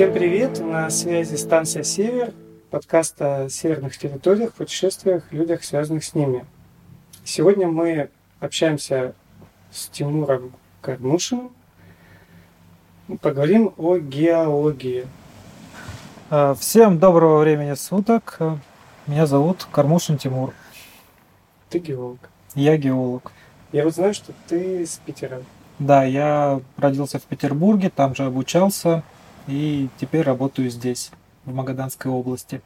Всем 0.00 0.14
привет! 0.14 0.60
На 0.60 0.88
связи 0.88 1.36
станция 1.36 1.82
«Север», 1.82 2.32
подкаст 2.70 3.20
о 3.20 3.50
северных 3.50 3.98
территориях, 3.98 4.54
путешествиях, 4.54 5.30
людях, 5.30 5.62
связанных 5.62 6.04
с 6.04 6.14
ними. 6.14 6.46
Сегодня 7.22 7.68
мы 7.68 8.08
общаемся 8.40 9.12
с 9.70 9.88
Тимуром 9.88 10.54
Кармушиным. 10.80 11.52
Поговорим 13.20 13.74
о 13.76 13.98
геологии. 13.98 15.06
А, 16.30 16.54
всем 16.54 16.98
доброго 16.98 17.40
времени 17.40 17.74
суток. 17.74 18.38
Меня 19.06 19.26
зовут 19.26 19.68
Кармушин 19.70 20.16
Тимур. 20.16 20.54
Ты 21.68 21.78
геолог. 21.78 22.30
Я 22.54 22.78
геолог. 22.78 23.32
Я 23.70 23.84
вот 23.84 23.94
знаю, 23.94 24.14
что 24.14 24.32
ты 24.48 24.80
из 24.80 24.98
Питера. 25.04 25.42
Да, 25.78 26.04
я 26.04 26.62
родился 26.78 27.18
в 27.18 27.24
Петербурге, 27.24 27.90
там 27.94 28.14
же 28.14 28.24
обучался 28.24 29.02
и 29.50 29.88
теперь 29.98 30.22
работаю 30.22 30.70
здесь, 30.70 31.10
в 31.44 31.52
Магаданской 31.52 32.10
области. 32.10 32.60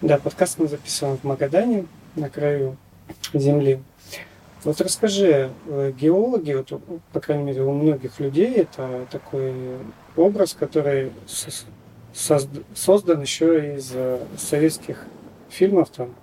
Да, 0.00 0.18
подкаст 0.18 0.58
мы 0.58 0.66
записываем 0.66 1.18
в 1.18 1.24
Магадане, 1.24 1.86
на 2.16 2.30
краю 2.30 2.76
земли. 3.34 3.80
Вот 4.62 4.80
расскажи, 4.80 5.50
э, 5.66 5.92
геологи, 5.94 6.52
вот, 6.52 6.80
по 7.12 7.20
крайней 7.20 7.44
мере, 7.44 7.62
у 7.62 7.72
многих 7.72 8.18
людей 8.18 8.54
это 8.54 9.06
такой 9.10 9.52
образ, 10.16 10.54
который 10.58 11.12
создан 12.14 13.20
еще 13.20 13.76
из 13.76 13.90
э, 13.92 14.24
советских 14.38 15.04
фильмов, 15.50 15.90
там, 15.90 16.14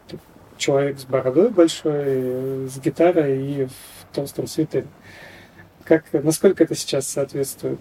человек 0.58 1.00
с 1.00 1.06
бородой 1.06 1.50
большой, 1.50 2.68
с 2.68 2.80
гитарой 2.80 3.46
и 3.46 3.66
в 3.66 4.16
толстом 4.16 4.48
свитере. 4.48 4.88
Как, 5.84 6.06
насколько 6.14 6.64
это 6.64 6.74
сейчас 6.74 7.08
соответствует? 7.08 7.80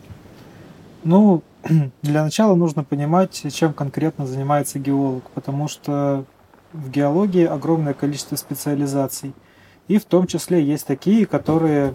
Ну, 1.04 1.42
для 2.02 2.24
начала 2.24 2.54
нужно 2.54 2.84
понимать, 2.84 3.46
чем 3.52 3.72
конкретно 3.72 4.26
занимается 4.26 4.78
геолог, 4.78 5.24
потому 5.30 5.68
что 5.68 6.24
в 6.72 6.90
геологии 6.90 7.44
огромное 7.44 7.94
количество 7.94 8.36
специализаций. 8.36 9.32
И 9.88 9.98
в 9.98 10.04
том 10.04 10.26
числе 10.26 10.62
есть 10.62 10.86
такие, 10.86 11.26
которые 11.26 11.94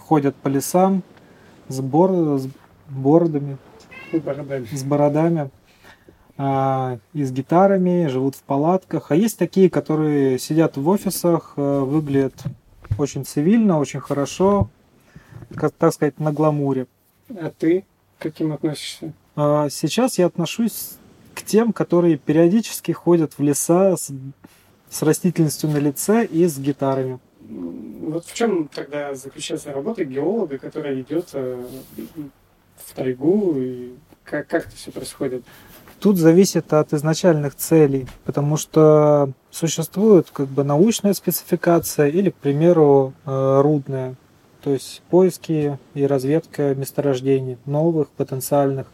ходят 0.00 0.36
по 0.36 0.48
лесам 0.48 1.02
с, 1.68 1.80
бор... 1.80 2.38
с 2.38 2.48
бородами, 2.88 3.58
бородами. 4.12 4.66
с 4.66 4.84
бородами 4.84 5.50
а, 6.36 6.98
и 7.12 7.24
с 7.24 7.32
гитарами, 7.32 8.06
живут 8.06 8.36
в 8.36 8.42
палатках. 8.42 9.10
А 9.10 9.16
есть 9.16 9.38
такие, 9.38 9.68
которые 9.68 10.38
сидят 10.38 10.76
в 10.76 10.88
офисах, 10.88 11.54
а, 11.56 11.84
выглядят 11.84 12.34
очень 12.98 13.24
цивильно, 13.24 13.78
очень 13.78 14.00
хорошо, 14.00 14.68
как, 15.54 15.72
так 15.72 15.92
сказать, 15.92 16.20
на 16.20 16.32
гламуре. 16.32 16.86
А 17.30 17.50
ты 17.50 17.84
к 18.18 18.22
каким 18.22 18.52
относишься? 18.52 19.12
А, 19.36 19.68
сейчас 19.70 20.18
я 20.18 20.26
отношусь 20.26 20.96
к 21.34 21.42
тем, 21.42 21.72
которые 21.72 22.16
периодически 22.16 22.92
ходят 22.92 23.38
в 23.38 23.42
леса 23.42 23.96
с, 23.96 24.10
с 24.90 25.02
растительностью 25.02 25.70
на 25.70 25.78
лице 25.78 26.24
и 26.24 26.46
с 26.46 26.58
гитарами. 26.58 27.20
Вот 27.48 28.26
в 28.26 28.34
чем 28.34 28.68
тогда 28.68 29.14
заключается 29.14 29.72
работа 29.72 30.04
геолога, 30.04 30.58
который 30.58 31.00
идет 31.00 31.28
э, 31.34 31.64
в 32.76 32.94
тайгу 32.94 33.54
и 33.58 33.94
как, 34.24 34.48
как 34.48 34.66
это 34.66 34.76
все 34.76 34.90
происходит? 34.90 35.44
Тут 36.00 36.16
зависит 36.16 36.72
от 36.72 36.92
изначальных 36.92 37.54
целей, 37.56 38.06
потому 38.24 38.56
что 38.56 39.32
существует 39.50 40.28
как 40.32 40.46
бы 40.46 40.62
научная 40.62 41.12
спецификация 41.12 42.08
или, 42.08 42.30
к 42.30 42.36
примеру, 42.36 43.14
э, 43.26 43.60
рудная. 43.62 44.14
То 44.62 44.72
есть 44.72 45.02
поиски 45.10 45.78
и 45.94 46.06
разведка 46.06 46.74
месторождений 46.74 47.58
новых, 47.66 48.08
потенциальных. 48.10 48.86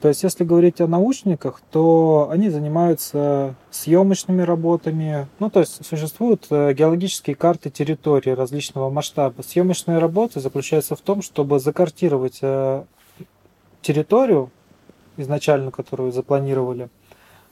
То 0.00 0.08
есть 0.08 0.22
если 0.22 0.44
говорить 0.44 0.80
о 0.80 0.86
научниках, 0.86 1.62
то 1.70 2.28
они 2.30 2.50
занимаются 2.50 3.54
съемочными 3.70 4.42
работами. 4.42 5.26
Ну, 5.38 5.48
то 5.50 5.60
есть 5.60 5.84
существуют 5.84 6.46
э, 6.50 6.74
геологические 6.74 7.34
карты 7.34 7.70
территории 7.70 8.30
различного 8.30 8.90
масштаба. 8.90 9.42
Съемочные 9.42 9.98
работы 9.98 10.40
заключаются 10.40 10.94
в 10.94 11.00
том, 11.00 11.22
чтобы 11.22 11.58
закартировать 11.58 12.40
э, 12.42 12.84
территорию, 13.80 14.50
изначально 15.16 15.70
которую 15.70 16.12
запланировали, 16.12 16.88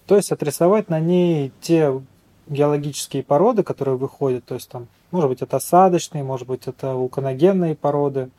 то 0.06 0.16
есть 0.16 0.32
отрисовать 0.32 0.88
на 0.88 0.98
ней 0.98 1.52
те 1.60 2.00
геологические 2.48 3.22
породы, 3.22 3.62
которые 3.62 3.96
выходят, 3.96 4.44
то 4.44 4.54
есть 4.54 4.68
там, 4.68 4.88
может 5.12 5.28
быть, 5.30 5.42
это 5.42 5.58
осадочные, 5.58 6.24
может 6.24 6.48
быть, 6.48 6.66
это 6.66 6.94
вулканогенные 6.94 7.76
породы, 7.76 8.30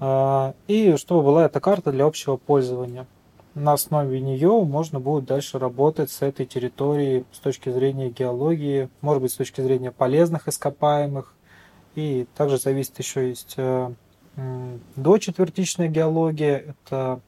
а, 0.00 0.54
и 0.66 0.96
чтобы 0.96 1.22
была 1.22 1.44
эта 1.46 1.60
карта 1.60 1.92
для 1.92 2.06
общего 2.06 2.36
пользования. 2.36 3.06
На 3.54 3.74
основе 3.74 4.20
нее 4.20 4.64
можно 4.64 4.98
будет 4.98 5.26
дальше 5.26 5.58
работать 5.58 6.10
с 6.10 6.22
этой 6.22 6.44
территорией 6.46 7.24
с 7.32 7.38
точки 7.38 7.70
зрения 7.70 8.10
геологии, 8.10 8.88
может 9.00 9.22
быть, 9.22 9.32
с 9.32 9.36
точки 9.36 9.60
зрения 9.60 9.92
полезных 9.92 10.48
ископаемых, 10.48 11.34
и 11.94 12.26
также 12.36 12.58
зависит 12.58 12.98
еще 12.98 13.28
есть 13.28 13.54
э, 13.56 13.90
дочетвертичная 14.96 15.88
геология, 15.88 16.74
это, 16.86 17.20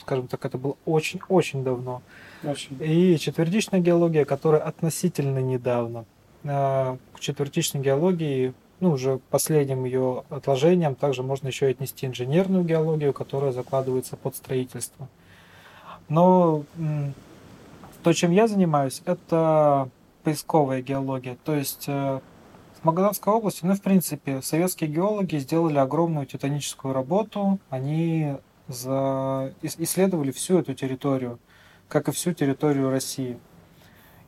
скажем 0.00 0.28
так, 0.28 0.44
это 0.44 0.58
было 0.58 0.76
очень-очень 0.86 1.64
давно. 1.64 2.02
Очень. 2.44 2.76
И 2.80 3.18
четвертичная 3.18 3.80
геология, 3.80 4.24
которая 4.24 4.62
относительно 4.62 5.40
недавно. 5.40 6.04
А, 6.44 6.96
к 7.14 7.20
четвертичной 7.20 7.80
геологии, 7.80 8.52
ну, 8.80 8.92
уже 8.92 9.18
последним 9.30 9.84
ее 9.84 10.24
отложением, 10.28 10.94
также 10.94 11.22
можно 11.22 11.48
еще 11.48 11.66
отнести 11.66 12.06
инженерную 12.06 12.64
геологию, 12.64 13.12
которая 13.12 13.52
закладывается 13.52 14.16
под 14.16 14.34
строительство. 14.36 15.08
Но 16.08 16.64
то, 18.02 18.12
чем 18.12 18.32
я 18.32 18.48
занимаюсь, 18.48 19.02
это 19.04 19.88
поисковая 20.24 20.82
геология. 20.82 21.36
То 21.44 21.54
есть 21.54 21.84
э, 21.86 22.20
в 22.80 22.84
Магаданской 22.84 23.32
области, 23.32 23.64
ну, 23.64 23.74
в 23.74 23.80
принципе, 23.80 24.42
советские 24.42 24.90
геологи 24.90 25.36
сделали 25.36 25.78
огромную 25.78 26.26
титаническую 26.26 26.92
работу. 26.92 27.58
Они 27.70 28.34
за... 28.66 29.52
исследовали 29.62 30.32
всю 30.32 30.58
эту 30.58 30.74
территорию 30.74 31.38
как 31.92 32.08
и 32.08 32.12
всю 32.12 32.32
территорию 32.32 32.90
России. 32.90 33.38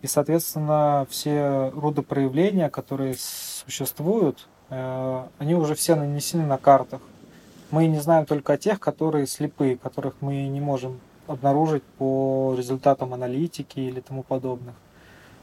И, 0.04 0.06
соответственно, 0.06 1.06
все 1.09 1.70
рудопроявления, 1.70 2.69
которые 2.69 3.16
существуют, 3.16 4.47
э, 4.69 5.22
они 5.38 5.54
уже 5.54 5.75
все 5.75 5.94
нанесены 5.94 6.44
на 6.44 6.59
картах. 6.59 7.00
Мы 7.70 7.87
не 7.87 8.00
знаем 8.00 8.26
только 8.26 8.53
о 8.53 8.59
тех, 8.59 8.78
которые 8.81 9.26
слепые, 9.26 9.78
которых 9.78 10.16
мы 10.20 10.47
не 10.47 10.60
можем 10.60 11.00
обнаружить 11.26 11.82
по 11.97 12.54
результатам 12.54 13.15
аналитики 13.15 13.81
или 13.81 14.00
тому 14.00 14.22
подобных. 14.22 14.75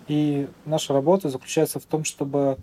И 0.07 0.47
наша 0.66 0.93
работа 0.93 1.29
заключается 1.31 1.79
в 1.79 1.85
том, 1.85 2.03
чтобы 2.03 2.57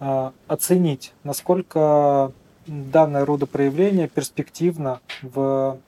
э, 0.00 0.30
оценить, 0.48 1.12
насколько 1.22 2.32
данное 2.66 3.26
рудопроявление 3.26 4.08
перспективно 4.08 5.00
в 5.20 5.78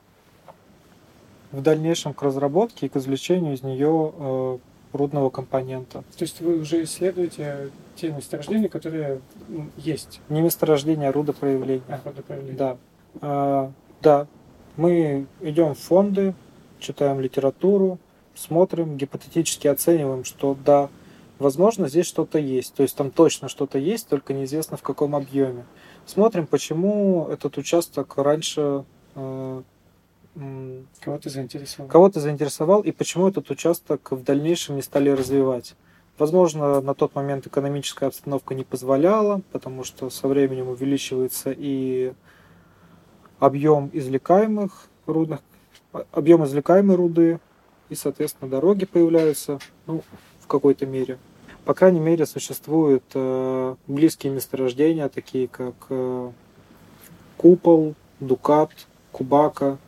в 1.51 1.63
дальнейшем 1.63 2.13
к 2.13 2.21
разработке 2.23 2.85
и 2.85 2.89
к 2.91 2.97
извлечению 2.97 3.55
из 3.55 3.63
нее 3.63 4.13
э, 4.15 4.59
рудного 4.93 5.31
компонента. 5.31 6.05
То 6.17 6.23
есть 6.23 6.41
вы 6.41 6.59
уже 6.59 6.83
исследуете 6.85 7.71
те 7.97 8.11
месторождения, 8.11 8.69
которые 8.69 9.21
есть? 9.77 10.21
Не 10.29 10.41
месторождения, 10.41 11.09
а 11.09 11.13
рудопроявления. 11.13 11.83
А, 11.89 12.01
рудопроявления. 12.05 12.59
Да. 12.59 12.77
А, 13.21 13.73
да. 14.03 14.27
Мы 14.77 15.27
идем 15.41 15.75
в 15.75 15.79
фонды, 15.79 16.35
читаем 16.79 17.21
литературу, 17.21 17.99
смотрим, 18.35 18.97
гипотетически 18.97 19.67
оцениваем, 19.67 20.25
что 20.25 20.57
да, 20.65 20.89
возможно, 21.39 21.89
здесь 21.89 22.07
что-то 22.07 22.39
есть. 22.39 22.75
То 22.75 22.83
есть 22.83 22.97
там 22.97 23.11
точно 23.11 23.49
что-то 23.49 23.79
есть, 23.79 24.09
только 24.09 24.33
неизвестно 24.33 24.77
в 24.77 24.83
каком 24.83 25.17
объеме. 25.17 25.65
Смотрим, 26.07 26.47
почему 26.47 27.27
этот 27.29 27.59
участок 27.59 28.17
раньше 28.17 28.85
э, 29.15 29.63
Кого-то 31.01 31.31
заинтересовал. 31.31 31.91
Кого-то 31.91 32.21
заинтересовал, 32.21 32.83
и 32.83 32.93
почему 32.93 33.29
этот 33.29 33.51
участок 33.51 34.13
в 34.13 34.23
дальнейшем 34.23 34.77
не 34.77 34.83
стали 34.83 35.11
развивать. 35.11 35.75
Возможно, 36.19 36.81
на 36.81 36.95
тот 36.95 37.15
момент 37.15 37.47
экономическая 37.47 38.07
обстановка 38.07 38.55
не 38.55 38.65
позволяла, 38.65 39.41
потому 39.53 39.85
что 39.85 40.11
со 40.11 40.27
временем 40.29 40.69
увеличивается 40.69 41.55
и 41.57 42.13
объем 43.39 43.91
извлекаемых 43.93 44.89
рудных, 45.07 45.41
объем 46.13 46.45
извлекаемой 46.45 46.97
руды, 46.97 47.41
и, 47.89 47.95
соответственно, 47.95 48.51
дороги 48.51 48.85
появляются, 48.85 49.59
ну, 49.87 50.03
в 50.41 50.47
какой-то 50.47 50.87
мере. 50.87 51.19
По 51.65 51.75
крайней 51.75 52.01
мере, 52.01 52.27
существуют 52.27 53.05
э, 53.15 53.77
близкие 53.87 54.33
месторождения, 54.33 55.09
такие 55.09 55.49
как 55.49 55.75
э, 55.91 56.31
Купол, 57.37 57.95
Дукат, 58.21 58.71
Кубака, 59.13 59.79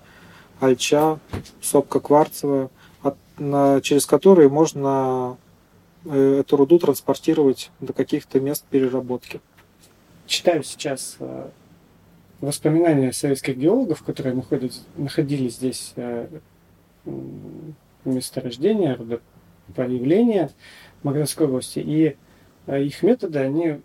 альча, 0.60 1.18
сопка 1.60 2.00
кварцевая, 2.00 2.70
от, 3.02 3.16
на, 3.38 3.80
через 3.80 4.06
которые 4.06 4.48
можно 4.48 5.36
э, 6.04 6.40
эту 6.40 6.56
руду 6.56 6.78
транспортировать 6.78 7.70
до 7.80 7.92
каких-то 7.92 8.40
мест 8.40 8.64
переработки. 8.70 9.40
Читаю 10.26 10.62
сейчас 10.62 11.16
э, 11.18 11.48
воспоминания 12.40 13.12
советских 13.12 13.56
геологов, 13.56 14.02
которые 14.02 14.34
находят, 14.34 14.72
находились 14.96 15.56
здесь 15.56 15.92
э, 15.96 16.28
месторождения, 18.04 18.98
проявления 19.74 20.50
в 21.00 21.04
Магаданской 21.04 21.46
области. 21.46 21.78
И 21.78 22.16
их 22.66 23.02
методы, 23.02 23.38
они, 23.38 23.80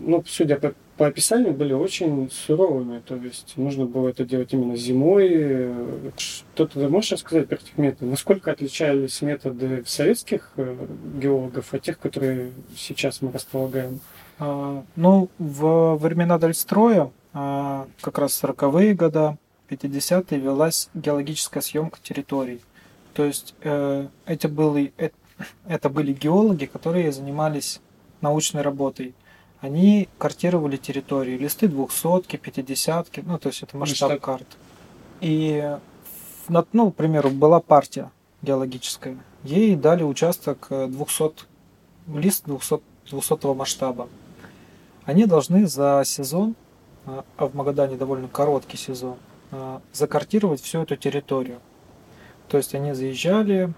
ну, 0.00 0.22
судя 0.26 0.56
по, 0.56 0.74
по 0.96 1.06
описанию, 1.06 1.52
были 1.52 1.72
очень 1.72 2.30
суровыми. 2.30 3.00
То 3.00 3.16
есть 3.16 3.54
нужно 3.56 3.86
было 3.86 4.08
это 4.08 4.24
делать 4.24 4.52
именно 4.52 4.76
зимой. 4.76 5.72
Что-то 6.16 6.80
ты 6.80 6.88
можешь 6.88 7.12
рассказать 7.12 7.48
про 7.48 7.56
этих 7.56 7.76
методов? 7.78 8.10
Насколько 8.10 8.52
отличались 8.52 9.20
методы 9.22 9.82
советских 9.86 10.52
э, 10.56 10.76
геологов 11.16 11.74
от 11.74 11.82
тех, 11.82 11.98
которые 11.98 12.52
сейчас 12.76 13.22
мы 13.22 13.32
располагаем? 13.32 14.00
А, 14.38 14.84
ну, 14.96 15.28
в 15.38 15.96
времена 15.96 16.38
Дальстроя, 16.38 17.10
а, 17.32 17.86
как 18.00 18.18
раз 18.18 18.42
40-е 18.42 18.94
годы, 18.94 19.36
50-е, 19.68 20.38
велась 20.38 20.90
геологическая 20.94 21.62
съемка 21.62 21.98
территорий. 22.02 22.60
То 23.14 23.24
есть 23.24 23.54
э, 23.62 24.08
эти 24.26 24.46
были, 24.46 24.92
э, 24.98 25.10
это 25.66 25.88
были 25.88 26.12
геологи, 26.12 26.66
которые 26.66 27.12
занимались 27.12 27.80
научной 28.20 28.62
работой. 28.62 29.14
Они 29.64 30.10
картировали 30.18 30.76
территории, 30.76 31.38
листы 31.38 31.68
двухсотки, 31.68 32.36
пятидесятки, 32.36 33.22
ну, 33.24 33.38
то 33.38 33.48
есть 33.48 33.62
это 33.62 33.78
масштаб 33.78 34.10
Масштаб. 34.10 34.20
карт. 34.20 34.46
И, 35.22 35.78
ну, 36.74 36.92
к 36.92 36.96
примеру, 36.96 37.30
была 37.30 37.60
партия 37.60 38.10
геологическая. 38.42 39.16
Ей 39.42 39.74
дали 39.74 40.02
участок 40.02 40.66
200, 40.68 41.46
э, 42.08 42.18
лист 42.18 42.44
200, 42.44 42.80
200 43.10 43.54
масштаба. 43.54 44.10
Они 45.06 45.24
должны 45.24 45.66
за 45.66 46.02
сезон, 46.04 46.56
а, 47.06 47.24
а 47.38 47.46
в 47.46 47.54
Магадане 47.54 47.96
довольно 47.96 48.28
короткий 48.28 48.76
сезон, 48.76 49.16
а, 49.50 49.80
закартировать 49.94 50.60
всю 50.60 50.82
эту 50.82 50.96
территорию. 50.96 51.60
То 52.48 52.58
есть 52.58 52.74
они 52.74 52.92
заезжали 52.92 53.72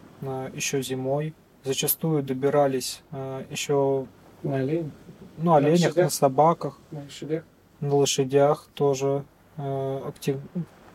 еще 0.53 0.83
зимой, 0.83 1.33
зачастую 1.63 2.25
добирались 2.25 3.03
еще 3.51 4.07
на 4.43 4.57
оленях, 4.57 4.91
ну, 5.39 5.53
на 5.53 5.57
оленях, 5.57 5.97
на 5.97 6.11
собаках, 6.11 6.79
на 6.91 7.03
лошадях, 7.03 7.45
на 7.81 7.95
лошадях 7.95 8.69
тоже 8.75 9.25
актив... 9.57 10.37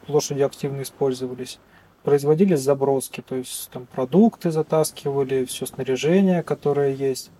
лошади 0.07 0.41
активно 0.41 0.81
использовались. 0.81 1.59
Производились 2.03 2.61
заброски, 2.61 3.21
то 3.21 3.35
есть 3.35 3.69
там 3.71 3.85
продукты 3.85 4.49
затаскивали, 4.49 5.45
все 5.45 5.65
снаряжение, 5.67 6.41
которое 6.41 6.93
есть. 6.93 7.31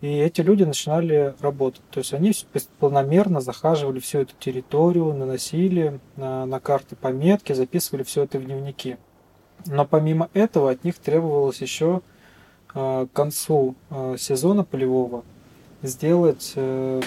И 0.00 0.18
эти 0.18 0.40
люди 0.40 0.64
начинали 0.64 1.34
работать. 1.40 1.82
То 1.90 1.98
есть 1.98 2.12
они 2.12 2.32
планомерно 2.78 3.40
захаживали 3.40 4.00
всю 4.00 4.18
эту 4.20 4.34
территорию, 4.38 5.14
наносили 5.14 6.00
на, 6.16 6.44
на 6.46 6.60
карты 6.60 6.96
пометки, 6.96 7.52
записывали 7.52 8.02
все 8.02 8.24
это 8.24 8.38
в 8.38 8.44
дневники. 8.44 8.96
Но 9.66 9.86
помимо 9.86 10.28
этого 10.34 10.70
от 10.70 10.84
них 10.84 10.98
требовалось 10.98 11.62
еще 11.62 12.02
э, 12.74 13.06
к 13.10 13.16
концу 13.16 13.76
э, 13.88 14.16
сезона 14.18 14.64
полевого 14.64 15.24
сделать, 15.84 16.52
э, 16.56 17.02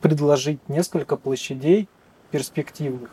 предложить 0.00 0.68
несколько 0.68 1.16
площадей 1.16 1.88
перспективных 2.30 3.10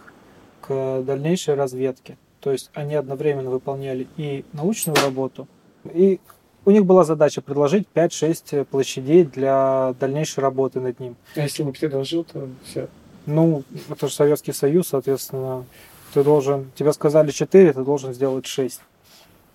к 0.61 1.01
дальнейшей 1.03 1.55
разведке. 1.55 2.17
То 2.39 2.51
есть 2.51 2.69
они 2.73 2.95
одновременно 2.95 3.49
выполняли 3.49 4.07
и 4.17 4.43
научную 4.53 4.97
работу, 4.97 5.47
и 5.85 6.19
у 6.65 6.71
них 6.71 6.85
была 6.85 7.03
задача 7.03 7.41
предложить 7.41 7.87
5-6 7.93 8.65
площадей 8.65 9.23
для 9.23 9.95
дальнейшей 9.99 10.41
работы 10.41 10.81
над 10.81 10.99
ним. 10.99 11.15
А 11.35 11.41
если 11.41 11.63
не 11.63 11.71
предложил, 11.71 12.23
то 12.25 12.47
все. 12.65 12.89
Ну, 13.25 13.63
это 13.89 14.07
же 14.07 14.13
Советский 14.13 14.53
Союз, 14.53 14.89
соответственно, 14.89 15.65
ты 16.13 16.23
должен, 16.23 16.71
тебе 16.75 16.93
сказали 16.93 17.31
4, 17.31 17.73
ты 17.73 17.83
должен 17.83 18.13
сделать 18.13 18.45
6. 18.45 18.81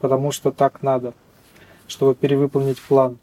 Потому 0.01 0.33
что 0.33 0.51
так 0.51 0.83
надо, 0.83 1.15
чтобы 1.87 2.15
перевыполнить 2.15 2.81
план. 2.81 3.19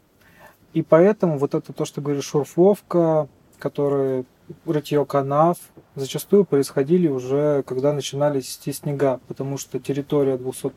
И 0.72 0.82
поэтому 0.82 1.38
вот 1.38 1.54
это 1.54 1.72
то, 1.72 1.84
что 1.84 2.00
говоришь, 2.00 2.26
шурфовка, 2.26 3.28
которая 3.58 4.24
рытье 4.66 5.04
канав, 5.04 5.58
зачастую 5.94 6.44
происходили 6.44 7.08
уже, 7.08 7.62
когда 7.66 7.92
начинали 7.92 8.40
идти 8.40 8.72
снега, 8.72 9.20
потому 9.28 9.58
что 9.58 9.78
территория 9.78 10.36
200 10.36 10.72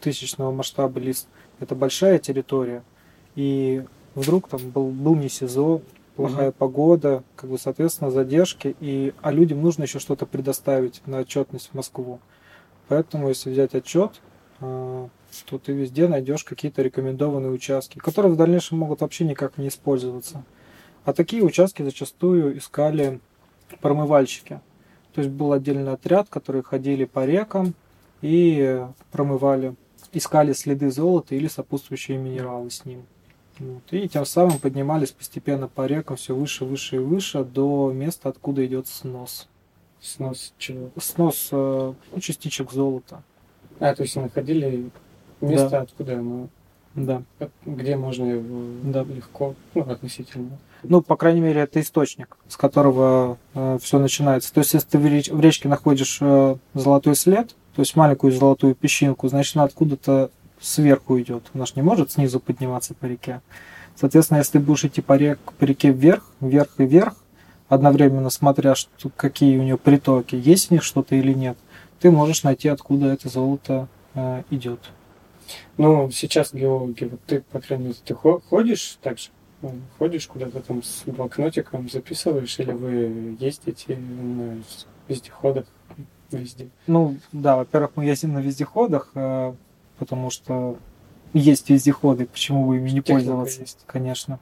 тысячного 0.00 0.50
масштаба 0.52 1.00
лист– 1.00 1.28
это 1.60 1.74
большая 1.74 2.18
территория, 2.18 2.82
и 3.34 3.84
вдруг 4.14 4.48
там 4.48 4.70
был, 4.70 4.88
был 4.88 5.14
не 5.14 5.28
СИЗО, 5.28 5.82
плохая 6.16 6.48
угу. 6.48 6.56
погода, 6.58 7.22
как 7.36 7.50
бы, 7.50 7.58
соответственно, 7.58 8.10
задержки, 8.10 8.76
и, 8.80 9.14
а 9.22 9.30
людям 9.30 9.62
нужно 9.62 9.84
еще 9.84 9.98
что-то 9.98 10.26
предоставить 10.26 11.02
на 11.06 11.18
отчетность 11.18 11.70
в 11.70 11.74
Москву. 11.74 12.20
Поэтому, 12.88 13.28
если 13.28 13.50
взять 13.50 13.74
отчет, 13.74 14.20
а, 15.30 15.50
то 15.50 15.58
ты 15.58 15.72
везде 15.72 16.08
найдешь 16.08 16.44
какие-то 16.44 16.82
рекомендованные 16.82 17.50
участки, 17.50 17.98
которые 17.98 18.32
в 18.32 18.36
дальнейшем 18.36 18.78
могут 18.78 19.00
вообще 19.00 19.24
никак 19.24 19.58
не 19.58 19.68
использоваться. 19.68 20.44
А 21.04 21.12
такие 21.12 21.42
участки 21.42 21.82
зачастую 21.82 22.58
искали 22.58 23.20
промывальщики. 23.80 24.60
То 25.14 25.22
есть 25.22 25.32
был 25.32 25.52
отдельный 25.52 25.92
отряд, 25.92 26.28
которые 26.28 26.62
ходили 26.62 27.04
по 27.04 27.24
рекам 27.24 27.74
и 28.22 28.84
промывали 29.10 29.74
искали 30.12 30.52
следы 30.52 30.90
золота 30.90 31.34
или 31.34 31.48
сопутствующие 31.48 32.18
минералы 32.18 32.70
с 32.70 32.84
ним. 32.84 33.04
Вот. 33.58 33.82
И 33.90 34.08
тем 34.08 34.24
самым 34.24 34.58
поднимались 34.58 35.10
постепенно 35.10 35.68
по 35.68 35.86
рекам 35.86 36.16
все 36.16 36.34
выше, 36.34 36.64
выше 36.64 36.96
и 36.96 36.98
выше 36.98 37.44
до 37.44 37.92
места, 37.92 38.30
откуда 38.30 38.64
идет 38.66 38.88
снос. 38.88 39.48
Снос 40.00 40.54
чего? 40.56 40.90
Снос 40.98 41.50
э, 41.52 41.92
ну, 42.12 42.20
частичек 42.20 42.72
золота. 42.72 43.22
А, 43.78 43.94
то 43.94 44.02
есть 44.02 44.16
находили 44.16 44.90
место, 45.40 45.70
да. 45.70 45.80
откуда 45.80 46.18
оно 46.18 46.48
да. 46.94 47.22
Где 47.64 47.96
можно 47.96 48.24
его 48.24 48.62
да. 48.82 49.04
легко, 49.04 49.54
ну, 49.74 49.82
относительно. 49.82 50.58
Ну, 50.82 51.02
по 51.02 51.16
крайней 51.16 51.40
мере, 51.40 51.60
это 51.60 51.80
источник, 51.80 52.36
с 52.48 52.56
которого 52.56 53.38
э, 53.54 53.78
все 53.80 53.98
начинается. 53.98 54.52
То 54.52 54.60
есть, 54.60 54.74
если 54.74 54.88
ты 54.88 54.98
в, 54.98 55.06
реч- 55.06 55.32
в 55.32 55.40
речке 55.40 55.68
находишь 55.68 56.18
э, 56.20 56.56
золотой 56.74 57.14
след, 57.14 57.54
то 57.76 57.82
есть 57.82 57.94
маленькую 57.94 58.32
золотую 58.32 58.74
песчинку, 58.74 59.28
значит, 59.28 59.56
она 59.56 59.64
откуда-то 59.64 60.30
сверху 60.60 61.18
идет. 61.20 61.44
Она 61.54 61.66
же 61.66 61.72
не 61.76 61.82
может 61.82 62.12
снизу 62.12 62.40
подниматься 62.40 62.94
по 62.94 63.06
реке. 63.06 63.40
Соответственно, 63.94 64.38
если 64.38 64.52
ты 64.52 64.60
будешь 64.60 64.84
идти 64.84 65.00
по, 65.00 65.16
рек, 65.16 65.38
по 65.58 65.64
реке 65.64 65.92
вверх, 65.92 66.24
вверх 66.40 66.70
и 66.78 66.84
вверх, 66.84 67.14
одновременно 67.68 68.30
смотря, 68.30 68.74
что, 68.74 69.10
какие 69.16 69.58
у 69.58 69.62
нее 69.62 69.76
притоки, 69.76 70.34
есть 70.34 70.68
в 70.68 70.70
них 70.72 70.82
что-то 70.82 71.14
или 71.14 71.32
нет, 71.32 71.56
ты 72.00 72.10
можешь 72.10 72.42
найти, 72.42 72.68
откуда 72.68 73.06
это 73.12 73.28
золото 73.28 73.86
э, 74.14 74.42
идет. 74.50 74.80
Ну, 75.76 76.10
сейчас 76.10 76.52
геологи, 76.52 77.04
вот 77.04 77.20
ты, 77.26 77.40
по 77.40 77.60
крайней 77.60 77.86
мере, 77.86 77.96
ты 78.04 78.14
ходишь 78.14 78.98
так 79.02 79.18
же? 79.18 79.30
Ну, 79.62 79.74
ходишь 79.98 80.26
куда-то 80.26 80.60
там 80.60 80.82
с 80.82 81.02
блокнотиком, 81.04 81.90
записываешь, 81.90 82.58
или 82.58 82.72
вы 82.72 83.36
ездите 83.38 83.96
на 83.96 84.62
вездеходах 85.06 85.66
везде? 86.30 86.68
Ну, 86.86 87.16
да, 87.32 87.56
во-первых, 87.56 87.92
мы 87.96 88.06
ездим 88.06 88.32
на 88.32 88.38
вездеходах, 88.38 89.10
э, 89.14 89.52
потому 89.98 90.30
что 90.30 90.78
есть 91.32 91.68
вездеходы, 91.68 92.26
почему 92.26 92.66
бы 92.66 92.76
ими 92.76 92.90
не 92.90 93.02
Техника 93.02 93.12
пользоваться, 93.12 93.60
есть. 93.60 93.80
конечно. 93.86 94.40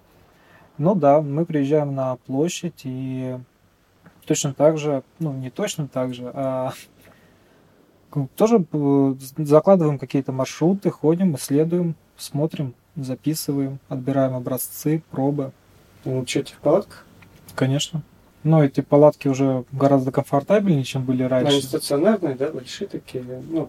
Ну 0.79 0.95
да, 0.95 1.21
мы 1.21 1.45
приезжаем 1.45 1.95
на 1.95 2.17
площадь 2.17 2.83
и 2.85 3.37
точно 4.25 4.55
так 4.55 4.79
же, 4.79 5.03
ну 5.19 5.33
не 5.33 5.51
точно 5.51 5.89
так 5.89 6.15
же, 6.15 6.31
а 6.33 6.73
тоже 8.37 8.65
э, 8.73 9.15
закладываем 9.39 9.99
какие-то 9.99 10.33
маршруты, 10.33 10.91
ходим, 10.91 11.35
исследуем, 11.37 11.95
смотрим, 12.17 12.75
записываем, 12.97 13.79
отбираем 13.89 14.35
образцы, 14.35 15.03
пробы. 15.11 15.53
Ну, 16.05 16.27
что, 16.27 16.45
в 16.45 16.59
палатках? 16.59 17.07
Конечно. 17.55 18.03
Но 18.45 18.65
эти 18.65 18.81
палатки 18.81 19.29
уже 19.29 19.65
гораздо 19.73 20.13
комфортабельнее, 20.13 20.85
чем 20.85 21.05
были 21.05 21.23
раньше. 21.23 21.53
Они 21.53 21.63
стационарные, 21.63 22.35
да, 22.35 22.51
большие 22.51 22.89
такие. 22.89 23.25
Ну, 23.25 23.69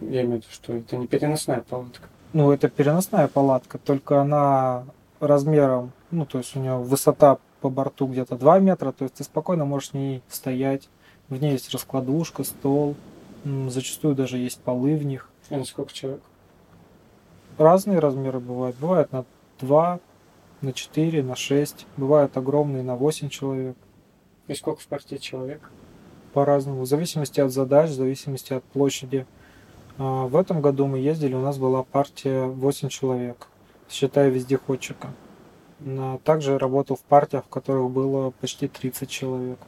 я 0.00 0.22
имею 0.22 0.40
в 0.40 0.44
виду, 0.44 0.46
что 0.50 0.74
это 0.74 0.96
не 0.96 1.06
переносная 1.06 1.62
палатка. 1.68 2.08
Ну, 2.32 2.50
это 2.50 2.68
переносная 2.68 3.28
палатка, 3.28 3.78
только 3.78 4.20
она 4.20 4.84
размером, 5.20 5.92
ну, 6.10 6.26
то 6.26 6.38
есть 6.38 6.54
у 6.56 6.60
нее 6.60 6.76
высота 6.76 7.38
по 7.60 7.70
борту 7.70 8.06
где-то 8.06 8.36
2 8.36 8.58
метра, 8.60 8.92
то 8.92 9.04
есть 9.04 9.16
ты 9.16 9.24
спокойно 9.24 9.64
можешь 9.64 9.90
в 9.90 9.94
ней 9.94 10.22
стоять. 10.28 10.88
В 11.28 11.40
ней 11.40 11.52
есть 11.52 11.72
раскладушка, 11.72 12.44
стол, 12.44 12.96
Зачастую 13.44 14.14
даже 14.14 14.38
есть 14.38 14.60
полы 14.60 14.96
в 14.96 15.04
них. 15.04 15.30
А 15.50 15.56
на 15.56 15.64
сколько 15.64 15.92
человек? 15.92 16.22
Разные 17.56 17.98
размеры 17.98 18.40
бывают. 18.40 18.76
Бывают 18.76 19.12
на 19.12 19.24
2, 19.60 20.00
на 20.60 20.72
4, 20.72 21.22
на 21.22 21.36
6. 21.36 21.86
Бывают 21.96 22.36
огромные 22.36 22.82
на 22.82 22.96
8 22.96 23.28
человек. 23.28 23.76
И 24.48 24.54
сколько 24.54 24.80
в 24.80 24.86
партии 24.86 25.16
человек? 25.16 25.70
По-разному. 26.32 26.82
В 26.82 26.86
зависимости 26.86 27.40
от 27.40 27.52
задач, 27.52 27.90
в 27.90 27.94
зависимости 27.94 28.52
от 28.52 28.64
площади. 28.64 29.26
А, 29.98 30.26
в 30.26 30.36
этом 30.36 30.60
году 30.60 30.86
мы 30.86 30.98
ездили, 30.98 31.34
у 31.34 31.40
нас 31.40 31.58
была 31.58 31.82
партия 31.82 32.44
8 32.44 32.88
человек, 32.88 33.48
считая 33.88 34.28
вездеходчика. 34.30 35.08
Также 36.24 36.58
работал 36.58 36.96
в 36.96 37.02
партиях, 37.02 37.44
в 37.44 37.48
которых 37.48 37.90
было 37.90 38.30
почти 38.30 38.68
30 38.68 39.08
человек. 39.08 39.58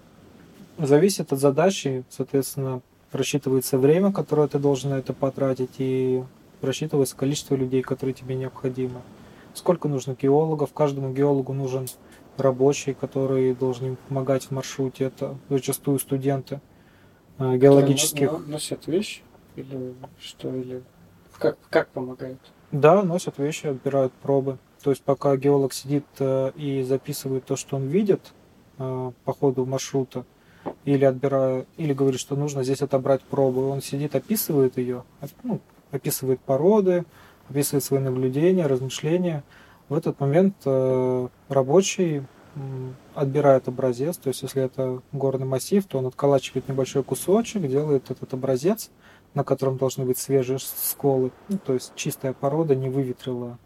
Зависит 0.79 1.33
от 1.33 1.39
задачи, 1.39 2.05
соответственно, 2.09 2.81
просчитывается 3.11 3.79
время, 3.79 4.13
которое 4.13 4.49
ты 4.49 4.59
должен 4.59 4.91
на 4.91 4.95
это 4.95 5.13
потратить, 5.13 5.77
и 5.79 6.23
просчитывается 6.61 7.17
количество 7.17 7.55
людей, 7.55 7.83
которые 7.83 8.15
тебе 8.15 8.35
необходимо. 8.35 9.03
Сколько 9.55 9.89
нужно 9.89 10.17
геологов, 10.21 10.73
каждому 10.73 11.13
геологу 11.13 11.53
нужен 11.53 11.87
рабочий, 12.37 12.95
который 12.95 13.55
должен 13.55 13.89
им 13.89 13.97
помогать 14.09 14.45
в 14.45 14.51
маршруте. 14.53 15.05
Это 15.05 15.37
зачастую 15.49 15.99
студенты 15.99 16.61
э, 17.39 17.57
геологических. 17.57 18.47
Носят 18.47 18.87
вещи 18.87 19.23
или 19.57 19.95
что? 20.21 20.55
Или 20.55 20.83
как, 21.39 21.59
как 21.69 21.89
помогают? 21.89 22.39
Да, 22.71 23.03
носят 23.03 23.39
вещи, 23.39 23.67
отбирают 23.67 24.13
пробы. 24.13 24.59
То 24.83 24.91
есть 24.91 25.03
пока 25.03 25.37
геолог 25.37 25.73
сидит 25.73 26.07
э, 26.19 26.53
и 26.55 26.83
записывает 26.83 27.45
то, 27.45 27.57
что 27.57 27.77
он 27.77 27.89
видит 27.89 28.21
э, 28.79 29.13
по 29.25 29.33
ходу 29.33 29.67
маршрута, 29.67 30.25
или 30.85 31.05
отбирая, 31.05 31.67
или 31.77 31.93
говорит, 31.93 32.21
что 32.21 32.37
нужно 32.37 32.63
здесь 32.63 32.83
отобрать 32.83 33.23
пробу, 33.23 33.69
он 33.69 33.83
сидит, 33.83 34.15
описывает 34.15 34.79
ее, 34.79 35.05
ну, 35.43 35.61
описывает 35.91 36.41
породы, 36.41 37.05
описывает 37.49 37.85
свои 37.85 38.01
наблюдения, 38.01 38.67
размышления. 38.67 39.45
В 39.89 39.95
этот 39.95 40.21
момент 40.21 40.55
э, 40.65 41.29
рабочий 41.49 42.23
отбирает 43.15 43.69
образец, 43.69 44.17
то 44.17 44.29
есть 44.29 44.43
если 44.43 44.63
это 44.63 45.03
горный 45.13 45.47
массив, 45.47 45.85
то 45.87 45.99
он 45.99 46.07
отколачивает 46.07 46.69
небольшой 46.69 47.05
кусочек, 47.05 47.63
делает 47.63 48.11
этот 48.11 48.33
образец, 48.35 48.91
на 49.35 49.45
котором 49.45 49.77
должны 49.77 50.05
быть 50.05 50.19
свежие 50.19 50.59
сколы, 50.59 51.31
ну, 51.49 51.59
то 51.59 51.75
есть 51.75 51.93
чистая 51.95 52.33
порода, 52.33 52.75
не 52.75 52.89
выветрила, 52.89 53.59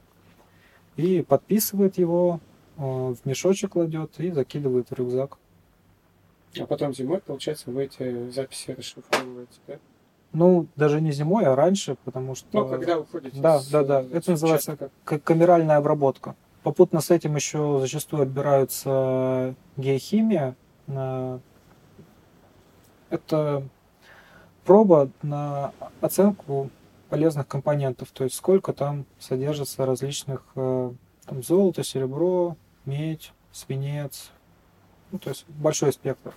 и 0.96 1.22
подписывает 1.22 1.98
его, 1.98 2.40
э, 2.76 2.82
в 2.82 3.18
мешочек 3.24 3.72
кладет 3.72 4.18
и 4.18 4.30
закидывает 4.30 4.90
в 4.90 4.94
рюкзак. 4.94 5.38
А 6.62 6.66
потом 6.66 6.94
зимой, 6.94 7.20
получается, 7.20 7.70
вы 7.70 7.84
эти 7.84 8.30
записи 8.30 8.72
расшифровываете, 8.72 9.58
да? 9.66 9.74
Ну, 10.32 10.66
даже 10.74 11.00
не 11.00 11.12
зимой, 11.12 11.44
а 11.46 11.54
раньше, 11.54 11.96
потому 12.04 12.34
что... 12.34 12.48
Ну, 12.52 12.68
когда 12.68 12.98
вы 12.98 13.06
ходите 13.06 13.40
Да, 13.40 13.60
с, 13.60 13.68
да, 13.68 13.84
да. 13.84 14.02
с 14.02 14.12
Это 14.12 14.32
называется 14.32 14.90
как 15.04 15.22
камеральная 15.22 15.76
обработка. 15.76 16.34
Попутно 16.64 17.00
с 17.00 17.10
этим 17.10 17.36
еще 17.36 17.78
зачастую 17.80 18.22
отбираются 18.22 19.54
геохимия. 19.76 20.56
Это 23.10 23.62
проба 24.64 25.10
на 25.22 25.72
оценку 26.00 26.70
полезных 27.10 27.46
компонентов, 27.46 28.10
то 28.10 28.24
есть 28.24 28.34
сколько 28.34 28.72
там 28.72 29.04
содержится 29.20 29.86
различных 29.86 30.42
э, 30.56 30.90
там, 31.26 31.42
золото, 31.42 31.84
серебро, 31.84 32.56
медь, 32.86 33.32
свинец, 33.52 34.32
ну, 35.12 35.18
то 35.18 35.28
есть 35.30 35.44
большой 35.48 35.92
спектр. 35.92 36.34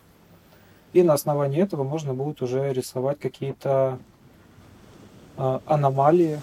И 0.93 1.03
на 1.03 1.13
основании 1.13 1.61
этого 1.61 1.83
можно 1.83 2.13
будет 2.13 2.41
уже 2.41 2.71
рисовать 2.73 3.19
какие-то 3.19 3.99
э, 5.37 5.59
аномалии. 5.65 6.41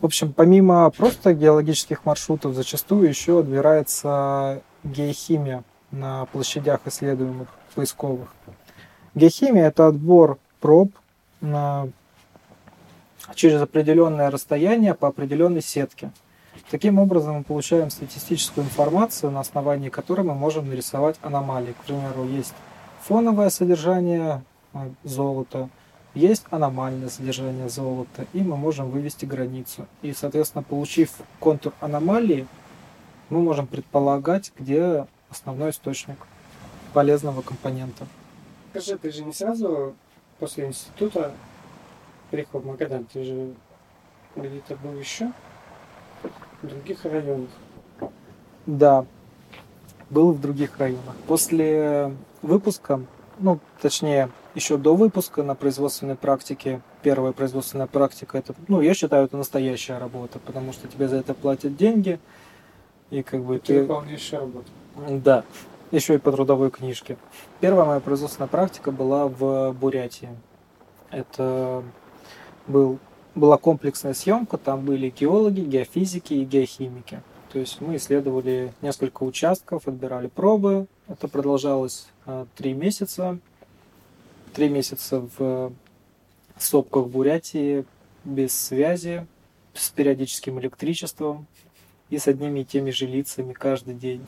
В 0.00 0.06
общем, 0.06 0.32
помимо 0.32 0.90
просто 0.90 1.34
геологических 1.34 2.04
маршрутов, 2.04 2.54
зачастую 2.54 3.08
еще 3.08 3.40
отбирается 3.40 4.62
геохимия 4.84 5.64
на 5.90 6.26
площадях 6.26 6.80
исследуемых 6.86 7.48
поисковых. 7.74 8.28
Геохимия– 9.14 9.66
это 9.68 9.88
отбор 9.88 10.38
проб 10.60 10.90
на, 11.40 11.88
через 13.34 13.60
определенное 13.60 14.30
расстояние 14.30 14.94
по 14.94 15.08
определенной 15.08 15.62
сетке. 15.62 16.10
Таким 16.70 16.98
образом, 16.98 17.36
мы 17.36 17.44
получаем 17.44 17.90
статистическую 17.90 18.64
информацию, 18.64 19.30
на 19.30 19.40
основании 19.40 19.88
которой 19.88 20.22
мы 20.22 20.34
можем 20.34 20.68
нарисовать 20.68 21.16
аномалии. 21.22 21.72
К 21.72 21.86
примеру, 21.86 22.24
есть 22.26 22.54
фоновое 23.08 23.48
содержание 23.48 24.44
а, 24.74 24.90
золота, 25.02 25.70
есть 26.14 26.44
аномальное 26.50 27.08
содержание 27.08 27.70
золота, 27.70 28.26
и 28.34 28.42
мы 28.42 28.58
можем 28.58 28.90
вывести 28.90 29.24
границу. 29.24 29.86
И, 30.02 30.12
соответственно, 30.12 30.62
получив 30.62 31.14
контур 31.40 31.72
аномалии, 31.80 32.46
мы 33.30 33.40
можем 33.40 33.66
предполагать, 33.66 34.52
где 34.58 35.06
основной 35.30 35.70
источник 35.70 36.18
полезного 36.92 37.40
компонента. 37.40 38.06
Скажи, 38.72 38.98
ты 38.98 39.10
же 39.10 39.24
не 39.24 39.32
сразу 39.32 39.94
после 40.38 40.66
института 40.66 41.32
приехал 42.30 42.60
в 42.60 42.66
Магадан, 42.66 43.06
ты 43.06 43.24
же 43.24 43.54
где-то 44.36 44.76
был 44.76 44.98
еще 44.98 45.32
в 46.60 46.66
других 46.66 47.02
районах. 47.06 47.48
Да, 48.66 49.06
был 50.10 50.32
в 50.32 50.40
других 50.42 50.78
районах. 50.78 51.16
После 51.26 52.12
выпуска, 52.42 53.00
ну, 53.38 53.58
точнее, 53.80 54.30
еще 54.54 54.76
до 54.76 54.94
выпуска 54.94 55.42
на 55.42 55.54
производственной 55.54 56.16
практике, 56.16 56.80
первая 57.02 57.32
производственная 57.32 57.86
практика, 57.86 58.38
это, 58.38 58.54
ну, 58.66 58.80
я 58.80 58.94
считаю, 58.94 59.24
это 59.24 59.36
настоящая 59.36 59.98
работа, 59.98 60.38
потому 60.38 60.72
что 60.72 60.88
тебе 60.88 61.08
за 61.08 61.16
это 61.16 61.34
платят 61.34 61.76
деньги, 61.76 62.18
и 63.10 63.22
как 63.22 63.42
бы 63.42 63.58
Ты 63.58 63.66
ты... 63.66 63.80
выполняешь 63.82 64.32
работу. 64.32 64.66
Да, 65.08 65.44
еще 65.90 66.14
и 66.14 66.18
по 66.18 66.32
трудовой 66.32 66.70
книжке. 66.70 67.16
Первая 67.60 67.86
моя 67.86 68.00
производственная 68.00 68.48
практика 68.48 68.90
была 68.90 69.28
в 69.28 69.72
Бурятии. 69.72 70.28
Это 71.10 71.82
был, 72.66 72.98
была 73.34 73.56
комплексная 73.56 74.14
съемка, 74.14 74.58
там 74.58 74.84
были 74.84 75.10
геологи, 75.10 75.60
геофизики 75.60 76.34
и 76.34 76.44
геохимики. 76.44 77.22
То 77.52 77.58
есть 77.58 77.80
мы 77.80 77.96
исследовали 77.96 78.72
несколько 78.82 79.22
участков, 79.22 79.88
отбирали 79.88 80.26
пробы. 80.26 80.86
Это 81.06 81.28
продолжалось 81.28 82.08
а, 82.26 82.46
три 82.56 82.74
месяца. 82.74 83.38
Три 84.52 84.68
месяца 84.68 85.26
в 85.38 85.72
сопках 86.58 87.06
Бурятии 87.06 87.84
без 88.24 88.58
связи, 88.58 89.26
с 89.74 89.90
периодическим 89.90 90.58
электричеством 90.58 91.46
и 92.10 92.18
с 92.18 92.26
одними 92.26 92.60
и 92.60 92.64
теми 92.64 92.90
же 92.90 93.06
лицами 93.06 93.52
каждый 93.52 93.94
день. 93.94 94.26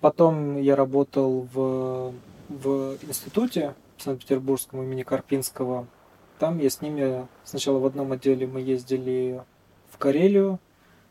Потом 0.00 0.60
я 0.60 0.76
работал 0.76 1.48
в, 1.52 2.14
в 2.48 2.96
институте 3.02 3.74
Санкт-Петербургском 3.98 4.82
имени 4.82 5.02
Карпинского. 5.02 5.86
Там 6.38 6.58
я 6.58 6.70
с 6.70 6.80
ними 6.80 7.26
сначала 7.44 7.78
в 7.78 7.86
одном 7.86 8.12
отделе 8.12 8.46
мы 8.46 8.60
ездили 8.60 9.42
в 9.98 10.00
Карелию. 10.00 10.60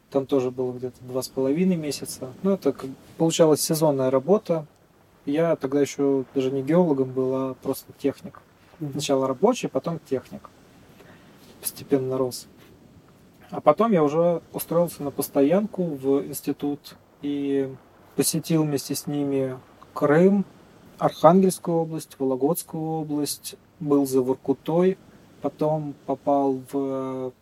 Там 0.09 0.25
тоже 0.25 0.49
было 0.49 0.71
где-то 0.71 0.95
два 1.01 1.21
с 1.21 1.27
половиной 1.27 1.75
месяца. 1.75 2.31
Ну, 2.41 2.51
это 2.51 2.71
как- 2.71 2.89
получалась 3.17 3.59
сезонная 3.59 4.09
работа. 4.09 4.65
Я 5.25 5.57
тогда 5.57 5.81
еще 5.81 6.23
даже 6.33 6.51
не 6.51 6.63
геологом 6.63 7.11
был, 7.11 7.35
а 7.35 7.53
просто 7.55 7.91
техник. 7.99 8.39
Сначала 8.79 9.27
рабочий, 9.27 9.67
потом 9.67 9.99
техник. 10.09 10.49
Постепенно 11.59 12.17
рос. 12.17 12.47
А 13.49 13.59
потом 13.59 13.91
я 13.91 14.03
уже 14.03 14.41
устроился 14.53 15.03
на 15.03 15.11
постоянку 15.11 15.83
в 15.83 16.25
институт 16.25 16.95
и 17.21 17.69
посетил 18.15 18.63
вместе 18.63 18.95
с 18.95 19.05
ними 19.05 19.57
Крым, 19.93 20.45
Архангельскую 20.97 21.77
область, 21.77 22.15
Вологодскую 22.19 22.83
область, 23.01 23.55
был 23.81 24.07
за 24.07 24.21
Воркутой, 24.21 24.97
потом 25.41 25.93
попал 26.05 26.61
в 26.71 27.33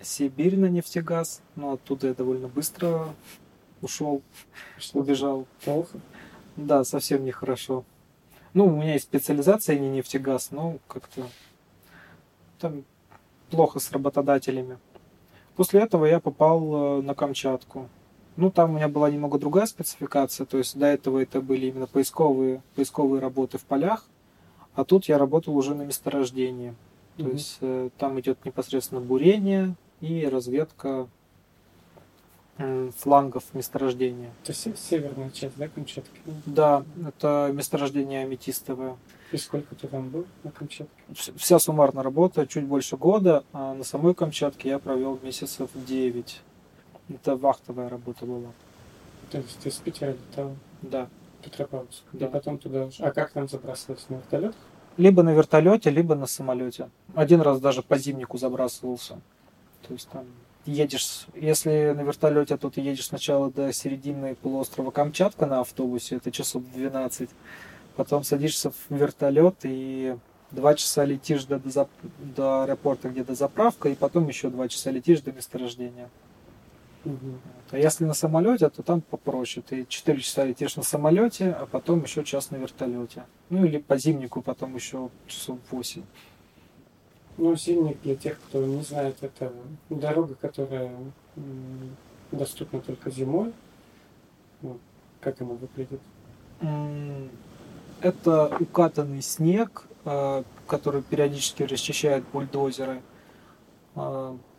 Сибирь 0.00 0.56
на 0.56 0.66
нефтегаз, 0.66 1.42
но 1.56 1.72
оттуда 1.72 2.08
я 2.08 2.14
довольно 2.14 2.48
быстро 2.48 3.08
ушел, 3.82 4.22
Что 4.78 4.98
убежал. 5.00 5.46
Плохо. 5.64 5.98
Да, 6.56 6.84
совсем 6.84 7.24
нехорошо. 7.24 7.84
Ну, 8.54 8.66
у 8.66 8.70
меня 8.70 8.94
есть 8.94 9.04
специализация 9.04 9.78
не 9.78 9.88
нефтегаз, 9.88 10.50
но 10.50 10.78
как-то 10.88 11.26
там 12.58 12.84
плохо 13.50 13.78
с 13.78 13.92
работодателями. 13.92 14.78
После 15.56 15.80
этого 15.80 16.04
я 16.06 16.20
попал 16.20 16.98
э, 16.98 17.02
на 17.02 17.14
Камчатку. 17.14 17.88
Ну, 18.36 18.50
там 18.50 18.70
у 18.70 18.76
меня 18.76 18.88
была 18.88 19.10
немного 19.10 19.38
другая 19.38 19.66
спецификация, 19.66 20.46
то 20.46 20.58
есть 20.58 20.78
до 20.78 20.86
этого 20.86 21.20
это 21.20 21.40
были 21.40 21.66
именно 21.66 21.88
поисковые, 21.88 22.62
поисковые 22.76 23.20
работы 23.20 23.58
в 23.58 23.64
полях, 23.64 24.04
а 24.74 24.84
тут 24.84 25.06
я 25.06 25.18
работал 25.18 25.56
уже 25.56 25.74
на 25.74 25.82
месторождении. 25.82 26.74
То 27.18 27.24
Мгм. 27.24 27.32
есть 27.32 27.58
э, 27.60 27.90
там 27.98 28.18
идет 28.20 28.44
непосредственно 28.44 29.00
бурение 29.02 29.74
и 30.00 30.24
разведка 30.26 31.08
м, 32.58 32.90
флангов 32.92 33.44
месторождения. 33.54 34.30
Это 34.42 34.52
се- 34.52 34.74
северная 34.76 35.30
часть, 35.30 35.56
да, 35.56 35.68
Камчатки? 35.68 36.20
Да, 36.46 36.84
это 37.06 37.50
месторождение 37.52 38.24
аметистовое. 38.24 38.96
И 39.30 39.36
сколько 39.36 39.74
ты 39.76 39.86
там 39.86 40.08
был 40.08 40.26
на 40.42 40.50
Камчатке? 40.50 40.92
Вс- 41.10 41.36
Вся 41.38 41.58
суммарная 41.60 42.02
работа 42.02 42.46
чуть 42.48 42.64
больше 42.64 42.96
года, 42.96 43.44
а 43.52 43.74
на 43.74 43.84
самой 43.84 44.14
Камчатке 44.14 44.70
я 44.70 44.78
провел 44.80 45.18
месяцев 45.22 45.70
9. 45.74 46.40
Это 47.08 47.36
вахтовая 47.36 47.88
работа 47.88 48.26
была. 48.26 48.50
То 49.30 49.38
есть 49.38 49.58
ты 49.60 49.70
с 49.70 49.76
Питера 49.76 50.10
летал 50.12 50.56
Да. 50.82 51.08
Петропавловск. 51.44 52.02
Да. 52.12 52.26
И 52.26 52.30
потом 52.30 52.58
туда... 52.58 52.88
А 52.98 53.10
как 53.12 53.30
там 53.32 53.48
забрасываться 53.48 54.06
на 54.08 54.16
вертолет? 54.16 54.54
Либо 54.98 55.22
на 55.22 55.30
вертолете, 55.30 55.88
либо 55.88 56.14
на 56.14 56.26
самолете. 56.26 56.90
Один 57.14 57.40
раз 57.40 57.60
даже 57.60 57.82
по 57.82 57.96
зимнику 57.96 58.36
забрасывался. 58.36 59.14
То 59.86 59.94
есть 59.94 60.08
там 60.10 60.26
едешь, 60.66 61.26
если 61.34 61.92
на 61.96 62.02
вертолете, 62.02 62.56
то 62.56 62.68
ты 62.68 62.80
едешь 62.80 63.06
сначала 63.06 63.50
до 63.50 63.72
середины 63.72 64.34
полуострова 64.34 64.90
Камчатка 64.90 65.46
на 65.46 65.60
автобусе, 65.60 66.16
это 66.16 66.30
часов 66.30 66.62
12, 66.74 67.30
потом 67.96 68.24
садишься 68.24 68.70
в 68.70 68.76
вертолет 68.90 69.54
и 69.62 70.16
два 70.50 70.74
часа 70.74 71.04
летишь 71.04 71.44
до, 71.44 71.58
до, 71.58 71.88
до 72.18 72.62
аэропорта, 72.62 73.08
где 73.08 73.24
до 73.24 73.34
заправка, 73.34 73.88
и 73.88 73.94
потом 73.94 74.28
еще 74.28 74.50
два 74.50 74.68
часа 74.68 74.90
летишь 74.90 75.20
до 75.20 75.32
месторождения. 75.32 76.08
Угу. 77.04 77.38
А 77.70 77.78
если 77.78 78.04
на 78.04 78.14
самолете, 78.14 78.68
то 78.68 78.82
там 78.82 79.00
попроще. 79.00 79.64
Ты 79.66 79.86
4 79.88 80.20
часа 80.20 80.44
летишь 80.44 80.76
на 80.76 80.82
самолете, 80.82 81.50
а 81.50 81.66
потом 81.66 82.02
еще 82.02 82.24
час 82.24 82.50
на 82.50 82.56
вертолете. 82.56 83.24
Ну 83.50 83.64
или 83.64 83.78
по 83.78 83.96
зимнику 83.96 84.42
потом 84.42 84.74
еще 84.74 85.10
часов 85.26 85.58
8. 85.70 86.02
Ну, 87.38 87.54
зимник 87.54 88.00
для 88.02 88.16
тех, 88.16 88.38
кто 88.40 88.64
не 88.64 88.82
знает, 88.82 89.16
это 89.20 89.52
дорога, 89.90 90.34
которая 90.34 90.90
доступна 92.32 92.80
только 92.80 93.10
зимой. 93.10 93.52
Вот. 94.60 94.80
Как 95.20 95.40
она 95.40 95.54
выглядит? 95.54 96.00
Это 98.00 98.56
укатанный 98.58 99.22
снег, 99.22 99.86
а, 100.04 100.42
который 100.66 101.02
периодически 101.02 101.62
расчищает 101.62 102.24
бульдозеры. 102.32 103.02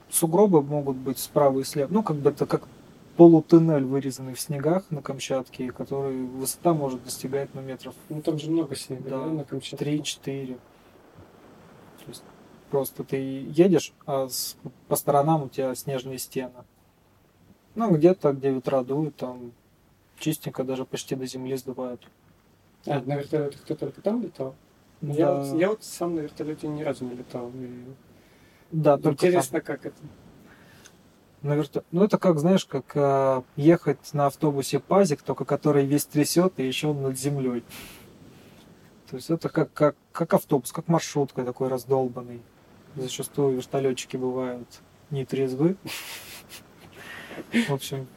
Сугробы 0.10 0.62
могут 0.62 0.98
быть 0.98 1.20
справа 1.20 1.60
и 1.60 1.63
слева. 1.63 1.89
Ну, 1.92 2.04
как 2.04 2.18
бы 2.18 2.32
это 2.32 2.46
как 2.46 2.68
полутуннель, 3.16 3.84
вырезанный 3.84 4.34
в 4.34 4.39
снегах 4.39 4.89
на 4.92 5.01
Камчатке, 5.01 5.72
который 5.72 6.24
высота 6.25 6.74
может 6.74 7.04
достигать 7.04 7.50
ну, 7.54 7.62
метров. 7.62 7.94
Ну, 8.08 8.22
там 8.22 8.39
же 8.39 8.50
много 8.50 8.75
снега, 8.75 9.10
да, 9.10 9.25
да 9.25 9.25
на 9.25 9.44
Камчатке? 9.44 9.78
Три-четыре. 9.78 10.54
То 11.98 12.06
есть 12.08 12.24
просто 12.72 13.04
ты 13.04 13.18
едешь, 13.18 13.94
а 14.06 14.30
с, 14.30 14.56
по 14.88 14.96
сторонам 14.96 15.44
у 15.44 15.50
тебя 15.50 15.75
снежные 15.75 16.18
стены. 16.18 16.63
Ну, 17.75 17.92
где-то, 17.92 18.32
где 18.34 18.51
ветра 18.51 18.84
дуют, 18.84 19.18
там 19.18 19.51
чистенько 20.18 20.63
даже 20.63 20.86
почти 20.86 21.16
до 21.16 21.25
земли 21.25 21.56
сдувают. 21.58 22.01
А, 22.86 23.01
на 23.01 23.18
вертолете 23.18 23.58
кто 23.58 23.75
только 23.75 24.01
там 24.01 24.24
летал? 24.24 24.56
Да. 25.01 25.13
Я, 25.13 25.56
я 25.56 25.70
вот 25.70 25.84
сам 25.84 26.16
на 26.16 26.22
вертолете 26.22 26.68
ни 26.68 26.84
разу 26.84 27.06
не 27.06 27.16
летал. 27.16 27.51
И... 27.54 27.84
Да, 28.71 28.97
только 28.97 29.27
Интересно, 29.27 29.61
там. 29.61 29.65
как 29.65 29.85
это. 29.85 29.97
На 31.41 31.55
верто... 31.55 31.83
Ну, 31.91 32.03
это 32.03 32.17
как, 32.17 32.38
знаешь, 32.39 32.65
как 32.65 32.91
э, 32.95 33.41
ехать 33.55 34.13
на 34.13 34.25
автобусе 34.27 34.79
пазик, 34.79 35.21
только 35.21 35.45
который 35.45 35.85
весь 35.85 36.05
трясет 36.05 36.53
и 36.57 36.67
еще 36.67 36.93
над 36.93 37.17
землей. 37.17 37.63
То 39.09 39.15
есть 39.15 39.29
это 39.29 39.49
как, 39.49 39.71
как, 39.73 39.95
как 40.11 40.33
автобус, 40.33 40.71
как 40.71 40.88
маршрутка 40.88 41.43
такой 41.43 41.69
раздолбанный. 41.69 42.41
Зачастую 42.95 43.57
вертолетчики 43.57 44.17
бывают 44.17 44.67
нетрезвы. 45.09 45.77
В 47.53 47.71
общем, 47.71 48.07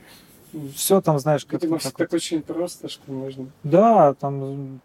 все 0.74 1.00
там, 1.00 1.18
знаешь, 1.18 1.44
как... 1.44 1.62
Видимо, 1.62 1.78
так, 1.78 1.94
так 1.94 2.12
очень 2.12 2.42
просто, 2.42 2.88
что 2.88 3.10
можно. 3.10 3.50
Да, 3.62 4.14
там 4.14 4.80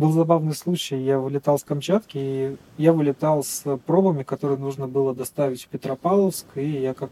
был 0.00 0.12
забавный 0.12 0.54
случай. 0.54 0.96
Я 0.96 1.18
вылетал 1.18 1.58
с 1.58 1.62
Камчатки, 1.62 2.16
и 2.16 2.56
я 2.78 2.92
вылетал 2.94 3.44
с 3.44 3.76
пробами, 3.84 4.22
которые 4.22 4.58
нужно 4.58 4.88
было 4.88 5.14
доставить 5.14 5.64
в 5.64 5.68
Петропавловск, 5.68 6.46
и 6.54 6.66
я 6.66 6.94
как 6.94 7.10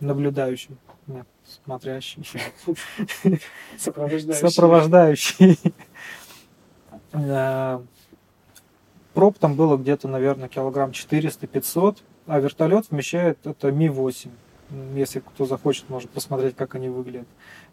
наблюдающий, 0.00 0.76
нет, 1.06 1.26
смотрящий. 1.64 2.22
Сопровождающий. 3.78 4.50
Сопровождающий. 4.50 5.58
Проб 9.14 9.38
там 9.38 9.54
было 9.54 9.76
где-то, 9.76 10.06
наверное, 10.06 10.48
килограмм 10.48 10.90
400-500, 10.90 11.98
а 12.26 12.38
вертолет 12.38 12.90
вмещает, 12.90 13.38
это 13.44 13.72
Ми-8. 13.72 14.28
Если 14.94 15.20
кто 15.20 15.46
захочет, 15.46 15.88
может 15.88 16.10
посмотреть, 16.10 16.54
как 16.54 16.74
они 16.74 16.90
выглядят. 16.90 17.26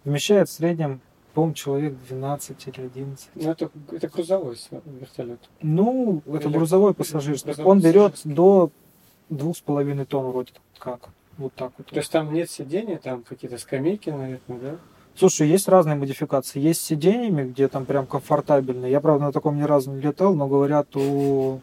Вмещает 0.03 0.49
в 0.49 0.53
среднем 0.53 1.01
по 1.37 1.53
человек 1.53 1.93
12 2.09 2.67
или 2.67 2.85
11. 2.85 3.29
Ну, 3.35 3.51
это, 3.51 3.69
это 3.91 4.07
грузовой 4.07 4.57
вертолет. 4.71 5.39
Ну, 5.61 6.23
или, 6.25 6.37
это 6.37 6.49
грузовой 6.49 6.95
пассажирский. 6.95 7.53
Он 7.63 7.79
берет 7.79 8.21
до 8.23 8.71
двух 9.29 9.55
с 9.55 9.61
половиной 9.61 10.05
тонн 10.05 10.31
вроде 10.31 10.53
как. 10.79 11.09
Вот 11.37 11.53
так 11.53 11.73
вот. 11.77 11.85
То 11.85 11.97
есть 11.97 12.11
там 12.11 12.33
нет 12.33 12.49
сидения, 12.49 12.97
там 12.97 13.21
какие-то 13.21 13.59
скамейки, 13.59 14.09
наверное, 14.09 14.39
да? 14.47 14.75
Слушай, 15.15 15.47
есть 15.47 15.67
разные 15.67 15.95
модификации. 15.95 16.59
Есть 16.59 16.81
с 16.81 16.85
сиденьями, 16.85 17.47
где 17.51 17.67
там 17.67 17.85
прям 17.85 18.07
комфортабельно. 18.07 18.87
Я, 18.87 18.99
правда, 18.99 19.25
на 19.25 19.31
таком 19.31 19.57
ни 19.57 19.63
разу 19.63 19.91
не 19.91 20.01
летал, 20.01 20.33
но 20.33 20.47
говорят, 20.47 20.95
у 20.95 21.59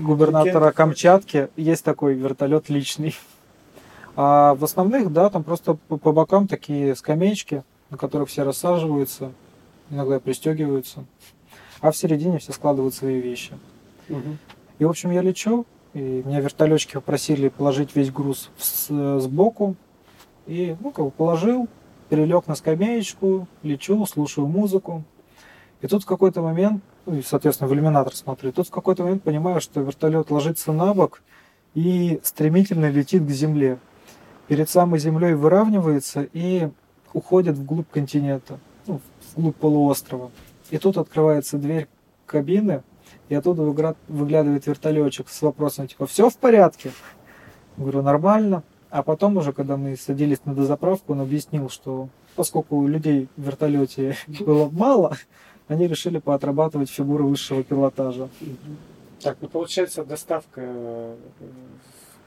губернатора 0.00 0.72
Камчатки 0.72 1.48
есть 1.54 1.84
такой 1.84 2.14
вертолет 2.14 2.70
личный. 2.70 3.14
А 4.16 4.54
в 4.54 4.64
основных, 4.64 5.12
да, 5.12 5.28
там 5.28 5.44
просто 5.44 5.74
по 5.74 6.12
бокам 6.12 6.48
такие 6.48 6.96
скамеечки, 6.96 7.62
на 7.90 7.96
которых 7.96 8.28
все 8.28 8.42
рассаживаются, 8.42 9.32
иногда 9.90 10.20
пристегиваются, 10.20 11.04
а 11.80 11.90
в 11.90 11.96
середине 11.96 12.38
все 12.38 12.52
складывают 12.52 12.94
свои 12.94 13.20
вещи. 13.20 13.52
Угу. 14.08 14.36
И, 14.78 14.84
в 14.84 14.88
общем, 14.88 15.10
я 15.10 15.22
лечу, 15.22 15.66
и 15.94 16.22
меня 16.24 16.40
вертолетчики 16.40 16.94
попросили 16.94 17.48
положить 17.48 17.96
весь 17.96 18.10
груз 18.10 18.50
сбоку, 18.88 19.76
и, 20.46 20.76
ну, 20.80 20.90
как 20.90 21.04
бы 21.04 21.10
положил, 21.10 21.68
перелег 22.08 22.46
на 22.46 22.54
скамеечку, 22.54 23.46
лечу, 23.62 24.04
слушаю 24.06 24.46
музыку. 24.46 25.04
И 25.80 25.86
тут 25.86 26.02
в 26.02 26.06
какой-то 26.06 26.42
момент, 26.42 26.82
ну, 27.06 27.16
и, 27.16 27.22
соответственно, 27.22 27.68
в 27.68 27.74
иллюминатор 27.74 28.14
смотрю, 28.14 28.52
тут 28.52 28.66
в 28.68 28.70
какой-то 28.70 29.04
момент 29.04 29.22
понимаю, 29.22 29.60
что 29.60 29.80
вертолет 29.80 30.30
ложится 30.30 30.72
на 30.72 30.94
бок 30.94 31.22
и 31.74 32.18
стремительно 32.22 32.90
летит 32.90 33.24
к 33.24 33.30
земле. 33.30 33.78
Перед 34.46 34.70
самой 34.70 34.98
землей 34.98 35.34
выравнивается 35.34 36.26
и 36.32 36.70
уходит 37.12 37.56
вглубь 37.56 37.90
континента, 37.90 38.58
ну, 38.86 39.00
вглубь 39.34 39.56
полуострова. 39.56 40.30
И 40.70 40.78
тут 40.78 40.98
открывается 40.98 41.58
дверь 41.58 41.88
кабины, 42.26 42.82
и 43.28 43.34
оттуда 43.34 43.62
выглядывает 43.62 44.66
вертолетчик 44.66 45.28
с 45.28 45.42
вопросом 45.42 45.86
типа 45.86 46.06
«Все 46.06 46.30
в 46.30 46.36
порядке?» 46.36 46.92
Говорю 47.76 48.02
«Нормально». 48.02 48.62
А 48.90 49.02
потом 49.02 49.36
уже, 49.36 49.52
когда 49.52 49.76
мы 49.76 49.96
садились 49.96 50.44
на 50.46 50.54
дозаправку, 50.54 51.12
он 51.12 51.20
объяснил, 51.20 51.68
что 51.68 52.08
поскольку 52.36 52.86
людей 52.86 53.28
в 53.36 53.42
вертолете 53.42 54.16
было 54.40 54.70
мало, 54.70 55.16
они 55.68 55.86
решили 55.86 56.18
поотрабатывать 56.18 56.88
фигуры 56.88 57.24
высшего 57.24 57.62
пилотажа. 57.62 58.28
Так, 59.22 59.36
ну 59.40 59.48
получается 59.48 60.04
доставка 60.04 60.60
э, 60.64 61.16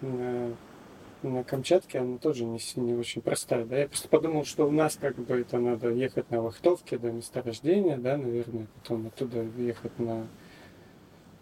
э, 0.02 0.52
на 1.23 1.43
Камчатке, 1.43 1.99
она 1.99 2.17
тоже 2.17 2.45
не, 2.45 2.60
не 2.75 2.93
очень 2.93 3.21
простая, 3.21 3.65
да, 3.65 3.77
я 3.77 3.88
просто 3.88 4.07
подумал, 4.07 4.45
что 4.45 4.67
у 4.67 4.71
нас 4.71 4.97
как 4.99 5.15
бы 5.15 5.39
это 5.39 5.60
надо 5.60 5.89
ехать 5.89 6.29
на 6.31 6.41
Вахтовке 6.41 6.97
до 6.97 7.12
месторождения, 7.12 7.97
да, 7.97 8.17
наверное, 8.17 8.67
потом 8.81 9.07
оттуда 9.07 9.45
ехать 9.57 9.97
на, 9.99 10.27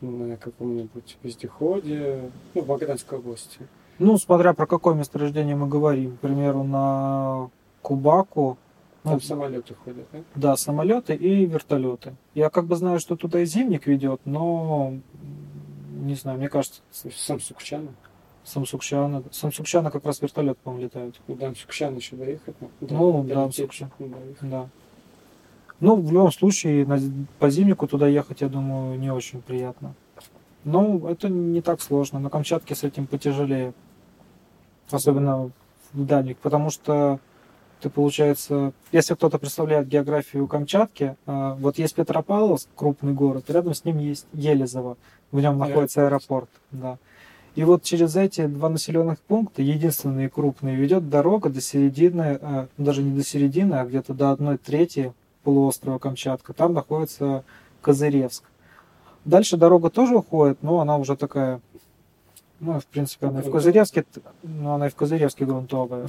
на 0.02 0.38
каком-нибудь 0.38 1.18
вездеходе, 1.24 2.32
ну, 2.54 2.62
в 2.62 2.68
Магаданской 2.68 3.18
области. 3.18 3.60
Ну, 4.00 4.18
смотря 4.18 4.54
про 4.54 4.66
какое 4.66 4.96
месторождение 4.96 5.56
мы 5.56 5.68
говорим, 5.68 6.18
к 6.18 6.20
примеру, 6.22 6.64
на 6.64 7.50
Кубаку, 7.82 8.58
там 9.04 9.14
ну, 9.14 9.20
самолеты 9.22 9.76
ходят, 9.76 10.06
да? 10.12 10.20
Да, 10.36 10.58
самолеты 10.58 11.16
и 11.16 11.46
вертолеты. 11.46 12.16
Я 12.34 12.50
как 12.50 12.66
бы 12.66 12.76
знаю, 12.76 13.00
что 13.00 13.16
туда 13.16 13.40
и 13.40 13.46
зимник 13.46 13.88
ведет, 13.88 14.20
но 14.26 14.94
не 16.02 16.16
знаю, 16.16 16.38
мне 16.38 16.50
кажется... 16.50 16.82
Самсукчана? 16.92 17.94
Самсукчана. 18.50 19.24
Самсукчана 19.32 19.92
как 19.92 20.06
раз 20.06 20.22
вертолет, 20.22 20.58
по-моему, 20.58 20.86
летают. 20.86 21.20
Ну, 21.28 21.36
до 21.36 21.46
Самсукчана 21.48 21.96
еще 21.96 22.16
доехать. 22.16 22.56
Ну, 22.82 23.24
да, 23.24 23.44
Самсукчана. 23.44 23.92
Да. 24.42 24.70
Ну, 25.80 25.96
в 25.96 26.12
любом 26.12 26.32
случае, 26.32 26.86
на, 26.86 27.00
по 27.40 27.50
зимнику 27.50 27.88
туда 27.88 28.08
ехать, 28.08 28.42
я 28.42 28.50
думаю, 28.50 29.00
не 29.00 29.12
очень 29.12 29.42
приятно. 29.42 29.94
Но 30.66 31.10
это 31.10 31.30
не 31.30 31.62
так 31.62 31.82
сложно. 31.82 32.20
На 32.20 32.30
Камчатке 32.30 32.76
с 32.76 32.84
этим 32.84 33.08
потяжелее. 33.08 33.74
Особенно 34.92 35.52
в 35.94 36.06
дальних. 36.06 36.38
Потому 36.38 36.70
что 36.70 37.20
ты, 37.82 37.90
получается, 37.90 38.74
если 38.92 39.14
кто-то 39.14 39.40
представляет 39.40 39.88
географию 39.88 40.48
Камчатки, 40.48 41.16
а, 41.26 41.56
вот 41.56 41.78
есть 41.78 41.96
Петропавловск, 41.96 42.68
крупный 42.76 43.14
город, 43.14 43.50
рядом 43.50 43.74
с 43.74 43.86
ним 43.86 44.00
есть 44.00 44.28
Елизово, 44.34 44.98
в 45.32 45.40
нем 45.40 45.58
находится 45.58 46.06
аэропорт. 46.06 46.50
Да. 46.72 46.98
И 47.56 47.64
вот 47.64 47.84
через 47.84 48.16
эти 48.16 48.46
два 48.46 48.70
населенных 48.70 49.20
пункта, 49.20 49.62
единственные 49.62 50.30
крупные, 50.30 50.76
ведет 50.76 51.10
дорога 51.10 51.50
до 51.50 51.62
середины, 51.62 52.40
а, 52.42 52.68
даже 52.78 53.02
не 53.02 53.16
до 53.16 53.24
середины, 53.24 53.76
а 53.76 53.86
где-то 53.86 54.14
до 54.14 54.32
одной 54.32 54.58
трети 54.58 55.14
полуострова 55.44 55.98
Камчатка. 56.00 56.54
Там 56.54 56.74
находится 56.74 57.44
Козыревск. 57.82 58.44
Дальше 59.26 59.58
дорога 59.58 59.90
тоже 59.90 60.16
уходит, 60.16 60.62
но 60.62 60.80
она 60.80 60.98
уже 60.98 61.16
такая, 61.16 61.60
ну, 62.60 62.80
в 62.80 62.86
принципе, 62.86 63.28
она 63.28 63.42
и 63.42 63.44
в 63.44 63.52
Козыревске, 63.52 64.06
ну, 64.44 64.72
она 64.72 64.88
и 64.88 64.90
в 64.90 64.96
Козыревске 64.96 65.46
грунтовая. 65.46 66.08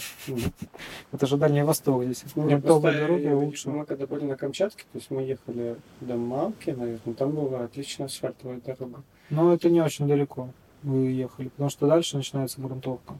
Это 1.13 1.27
же 1.27 1.37
Дальний 1.37 1.63
Восток 1.63 2.05
здесь. 2.05 2.25
Грунтовые 2.35 3.01
дороги 3.01 3.29
лучше. 3.29 3.71
Мы 3.71 3.85
когда 3.87 4.07
были 4.07 4.25
на 4.25 4.37
Камчатке, 4.37 4.85
то 4.93 4.99
есть 4.99 5.11
мы 5.11 5.23
ехали 5.23 5.77
до 6.01 6.17
Малки, 6.17 6.71
наверное, 6.71 7.15
там 7.15 7.33
была 7.33 7.65
отличная 7.65 8.07
асфальтовая 8.07 8.61
дорога. 8.65 9.03
Но 9.31 9.53
это 9.53 9.71
не 9.71 9.81
очень 9.81 10.07
далеко 10.07 10.49
вы 10.83 11.09
ехали, 11.09 11.49
потому 11.49 11.71
что 11.71 11.87
дальше 11.87 12.17
начинается 12.17 12.61
грунтовка. 12.61 13.19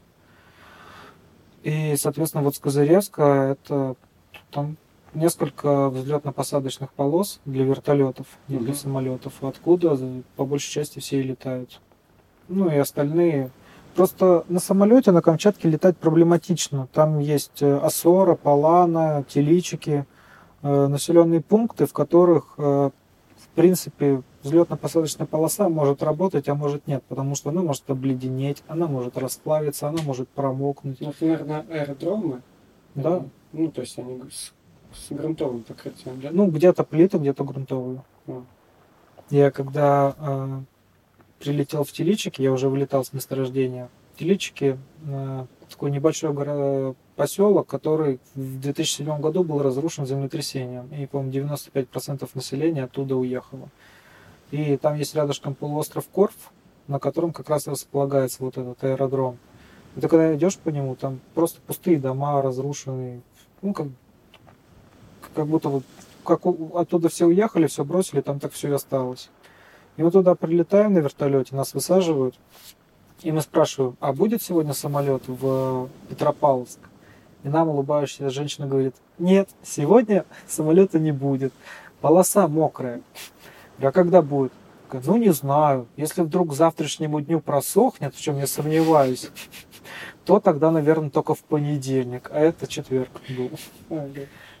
И, 1.63 1.95
соответственно, 1.97 2.43
вот 2.43 2.55
с 2.55 2.59
Козыревска 2.59 3.23
это 3.57 3.95
там 4.51 4.77
несколько 5.13 5.89
взлетно-посадочных 5.89 6.89
полос 6.95 7.39
для 7.45 7.65
вертолетов, 7.65 8.27
не 8.47 8.57
для 8.57 8.73
самолетов, 8.73 9.43
откуда 9.43 9.97
по 10.35 10.45
большей 10.45 10.71
части 10.71 10.99
все 10.99 11.19
и 11.19 11.23
летают. 11.23 11.81
Ну 12.47 12.69
и 12.69 12.77
остальные. 12.77 13.51
Просто 13.95 14.45
на 14.47 14.59
самолете 14.59 15.11
на 15.11 15.21
Камчатке 15.21 15.69
летать 15.69 15.97
проблематично. 15.97 16.87
Там 16.93 17.19
есть 17.19 17.61
э, 17.61 17.77
Осора, 17.77 18.35
Палана, 18.35 19.25
Теличики, 19.27 20.05
э, 20.61 20.87
населенные 20.87 21.41
пункты, 21.41 21.85
в 21.85 21.93
которых, 21.93 22.53
э, 22.57 22.61
в 23.37 23.47
принципе, 23.55 24.21
взлетно-посадочная 24.43 25.25
полоса 25.25 25.69
может 25.69 26.03
работать, 26.03 26.49
а 26.49 26.55
может 26.55 26.87
нет, 26.87 27.03
потому 27.07 27.35
что 27.35 27.49
она 27.49 27.61
может 27.61 27.89
обледенеть, 27.89 28.63
она 28.67 28.87
может 28.87 29.17
расплавиться, 29.17 29.87
она 29.87 30.01
может 30.03 30.29
промокнуть. 30.29 30.99
Ну, 31.01 31.09
это, 31.09 31.25
наверное, 31.25 31.65
аэродромы. 31.69 32.41
Да. 32.95 33.25
Ну, 33.53 33.71
то 33.71 33.81
есть 33.81 33.97
они 33.97 34.21
с, 34.29 34.53
с 34.93 35.11
грунтовым 35.11 35.63
покрытием, 35.63 36.19
да? 36.21 36.29
Ну, 36.31 36.49
где-то 36.49 36.83
плиты, 36.83 37.17
где-то 37.17 37.43
грунтовую. 37.43 38.03
А. 38.27 38.43
Я 39.29 39.51
когда 39.51 40.15
э, 40.17 40.61
прилетел 41.39 41.83
в 41.83 41.91
Теличики, 41.91 42.41
я 42.41 42.51
уже 42.51 42.69
вылетал 42.69 43.03
с 43.05 43.13
месторождения. 43.13 43.89
Теличики 44.17 44.77
э, 45.05 45.45
такой 45.69 45.91
небольшой 45.91 46.31
горо- 46.33 46.95
поселок, 47.15 47.67
который 47.67 48.19
в 48.35 48.59
2007 48.59 49.19
году 49.19 49.43
был 49.43 49.61
разрушен 49.61 50.05
землетрясением. 50.05 50.87
И, 50.93 51.05
по-моему, 51.05 51.49
95% 51.49 52.29
населения 52.33 52.83
оттуда 52.83 53.15
уехало. 53.15 53.69
И 54.51 54.77
там 54.77 54.95
есть 54.95 55.15
рядышком 55.15 55.55
полуостров 55.55 56.07
Корф, 56.09 56.51
на 56.87 56.99
котором 56.99 57.33
как 57.33 57.49
раз 57.49 57.67
располагается 57.67 58.43
вот 58.43 58.57
этот 58.57 58.83
аэродром. 58.83 59.37
И 59.95 60.01
ты 60.01 60.07
когда 60.07 60.35
идешь 60.35 60.57
по 60.57 60.69
нему, 60.69 60.95
там 60.95 61.19
просто 61.33 61.59
пустые 61.61 61.99
дома, 61.99 62.41
разрушенные. 62.41 63.21
Ну, 63.61 63.73
как, 63.73 63.87
как 65.33 65.47
будто 65.47 65.69
вот 65.69 65.83
как 66.23 66.41
оттуда 66.45 67.09
все 67.09 67.25
уехали, 67.25 67.67
все 67.67 67.83
бросили, 67.83 68.21
там 68.21 68.39
так 68.39 68.53
все 68.53 68.69
и 68.69 68.71
осталось. 68.71 69.29
И 69.97 70.03
мы 70.03 70.11
туда 70.11 70.35
прилетаем 70.35 70.93
на 70.93 70.99
вертолете, 70.99 71.55
нас 71.55 71.73
высаживают, 71.73 72.35
и 73.21 73.31
мы 73.31 73.41
спрашиваем, 73.41 73.97
а 73.99 74.13
будет 74.13 74.41
сегодня 74.41 74.73
самолет 74.73 75.23
в 75.27 75.89
Петропавловск? 76.09 76.79
И 77.43 77.49
нам 77.49 77.69
улыбающаяся 77.69 78.29
женщина 78.29 78.67
говорит, 78.67 78.95
нет, 79.17 79.49
сегодня 79.63 80.25
самолета 80.47 80.99
не 80.99 81.11
будет, 81.11 81.53
полоса 81.99 82.47
мокрая. 82.47 83.01
А 83.83 83.91
когда 83.91 84.21
будет? 84.21 84.51
Ну, 84.91 85.17
не 85.17 85.31
знаю. 85.31 85.87
Если 85.95 86.21
вдруг 86.21 86.49
к 86.49 86.53
завтрашнему 86.53 87.21
дню 87.21 87.39
просохнет, 87.39 88.13
в 88.13 88.21
чем 88.21 88.37
я 88.37 88.47
сомневаюсь, 88.47 89.29
то 90.25 90.39
тогда, 90.39 90.71
наверное, 90.71 91.09
только 91.09 91.33
в 91.33 91.39
понедельник. 91.39 92.29
А 92.31 92.39
это 92.39 92.67
четверг 92.67 93.09
был. 93.29 93.51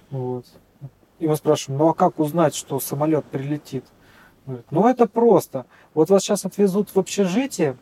Вот. 0.09 0.45
И 1.19 1.27
мы 1.27 1.35
спрашиваем, 1.35 1.79
ну 1.79 1.89
а 1.89 1.93
как 1.93 2.19
узнать, 2.19 2.55
что 2.55 2.79
самолет 2.79 3.25
прилетит? 3.25 3.85
Говорит, 4.45 4.65
ну 4.71 4.87
это 4.87 5.05
просто. 5.05 5.65
Вот 5.93 6.09
вас 6.09 6.23
сейчас 6.23 6.45
отвезут 6.45 6.89
в 6.89 6.97
общежитие, 6.97 7.77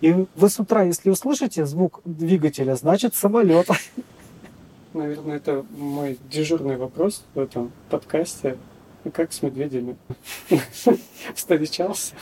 и 0.00 0.26
вы 0.34 0.50
с 0.50 0.60
утра, 0.60 0.82
если 0.82 1.08
услышите 1.08 1.64
звук 1.64 2.02
двигателя, 2.04 2.74
значит 2.74 3.14
самолет. 3.14 3.68
Наверное, 4.92 5.36
это 5.36 5.64
мой 5.76 6.18
дежурный 6.30 6.76
вопрос 6.76 7.24
в 7.34 7.38
этом 7.38 7.72
подкасте. 7.88 8.58
Как 9.12 9.32
с 9.32 9.42
медведями? 9.42 9.96
Встречался? 11.34 12.14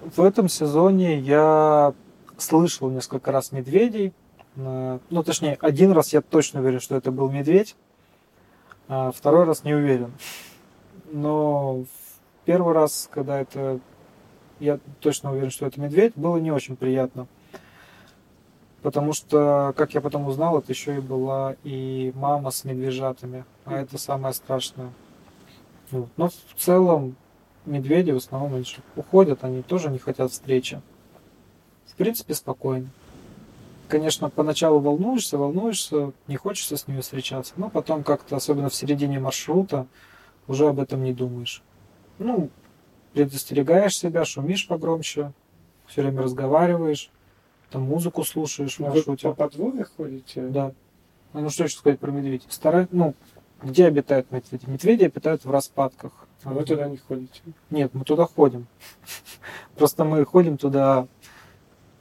В 0.00 0.22
этом 0.22 0.48
сезоне 0.48 1.18
я 1.18 1.94
слышал 2.36 2.90
несколько 2.90 3.30
раз 3.32 3.52
медведей. 3.52 4.12
Э, 4.56 4.98
ну, 5.10 5.22
точнее, 5.22 5.56
один 5.60 5.92
раз 5.92 6.12
я 6.12 6.20
точно 6.20 6.60
уверен, 6.60 6.80
что 6.80 6.96
это 6.96 7.12
был 7.12 7.30
медведь. 7.30 7.76
А 8.88 9.12
второй 9.12 9.44
раз 9.44 9.62
не 9.62 9.74
уверен. 9.74 10.12
Но 11.12 11.84
первый 12.44 12.74
раз, 12.74 13.08
когда 13.12 13.40
это 13.40 13.78
я 14.58 14.78
точно 15.00 15.32
уверен, 15.32 15.50
что 15.50 15.66
это 15.66 15.80
медведь, 15.80 16.12
было 16.16 16.38
не 16.38 16.50
очень 16.50 16.76
приятно. 16.76 17.26
Потому 18.82 19.12
что, 19.12 19.74
как 19.76 19.94
я 19.94 20.00
потом 20.00 20.26
узнал, 20.26 20.58
это 20.58 20.72
еще 20.72 20.96
и 20.96 21.00
была 21.00 21.54
и 21.64 22.12
мама 22.14 22.50
с 22.50 22.64
медвежатами. 22.64 23.44
А 23.64 23.76
это 23.76 23.98
самое 23.98 24.34
страшное. 24.34 24.90
Но 26.16 26.28
в 26.28 26.54
целом 26.56 27.16
медведи 27.66 28.10
в 28.10 28.16
основном 28.16 28.54
меньше 28.54 28.82
уходят, 28.96 29.44
они 29.44 29.62
тоже 29.62 29.90
не 29.90 29.98
хотят 29.98 30.30
встречи. 30.30 30.80
В 31.86 31.94
принципе, 31.94 32.34
спокойно. 32.34 32.88
Конечно, 33.88 34.30
поначалу 34.30 34.78
волнуешься, 34.78 35.36
волнуешься, 35.36 36.12
не 36.28 36.36
хочется 36.36 36.76
с 36.76 36.86
ними 36.86 37.00
встречаться, 37.00 37.54
но 37.56 37.68
потом 37.68 38.04
как-то, 38.04 38.36
особенно 38.36 38.68
в 38.68 38.74
середине 38.74 39.18
маршрута, 39.18 39.86
уже 40.46 40.68
об 40.68 40.78
этом 40.78 41.02
не 41.02 41.12
думаешь. 41.12 41.62
Ну, 42.18 42.50
предостерегаешь 43.12 43.98
себя, 43.98 44.24
шумишь 44.24 44.68
погромче, 44.68 45.32
все 45.86 46.02
время 46.02 46.22
разговариваешь, 46.22 47.10
там 47.70 47.82
музыку 47.82 48.24
слушаешь 48.24 48.76
в 48.76 48.80
маршруте. 48.80 49.28
Вы 49.28 49.34
по 49.34 49.48
подвое 49.48 49.84
ходите? 49.96 50.42
Да. 50.48 50.72
Ну 51.32 51.50
что 51.50 51.64
еще 51.64 51.76
сказать 51.76 52.00
про 52.00 52.10
медведей? 52.10 52.46
Старай, 52.48 52.88
ну, 52.90 53.14
где 53.62 53.86
обитают 53.86 54.30
медведи? 54.30 54.64
Медведи 54.66 55.04
обитают 55.04 55.44
в 55.44 55.50
распадках. 55.50 56.12
А 56.44 56.50
вы 56.50 56.64
туда 56.64 56.88
не 56.88 56.96
ходите? 56.96 57.42
Нет, 57.70 57.92
мы 57.92 58.04
туда 58.04 58.26
ходим. 58.26 58.66
Просто 59.76 60.04
мы 60.04 60.24
ходим 60.24 60.56
туда, 60.56 61.06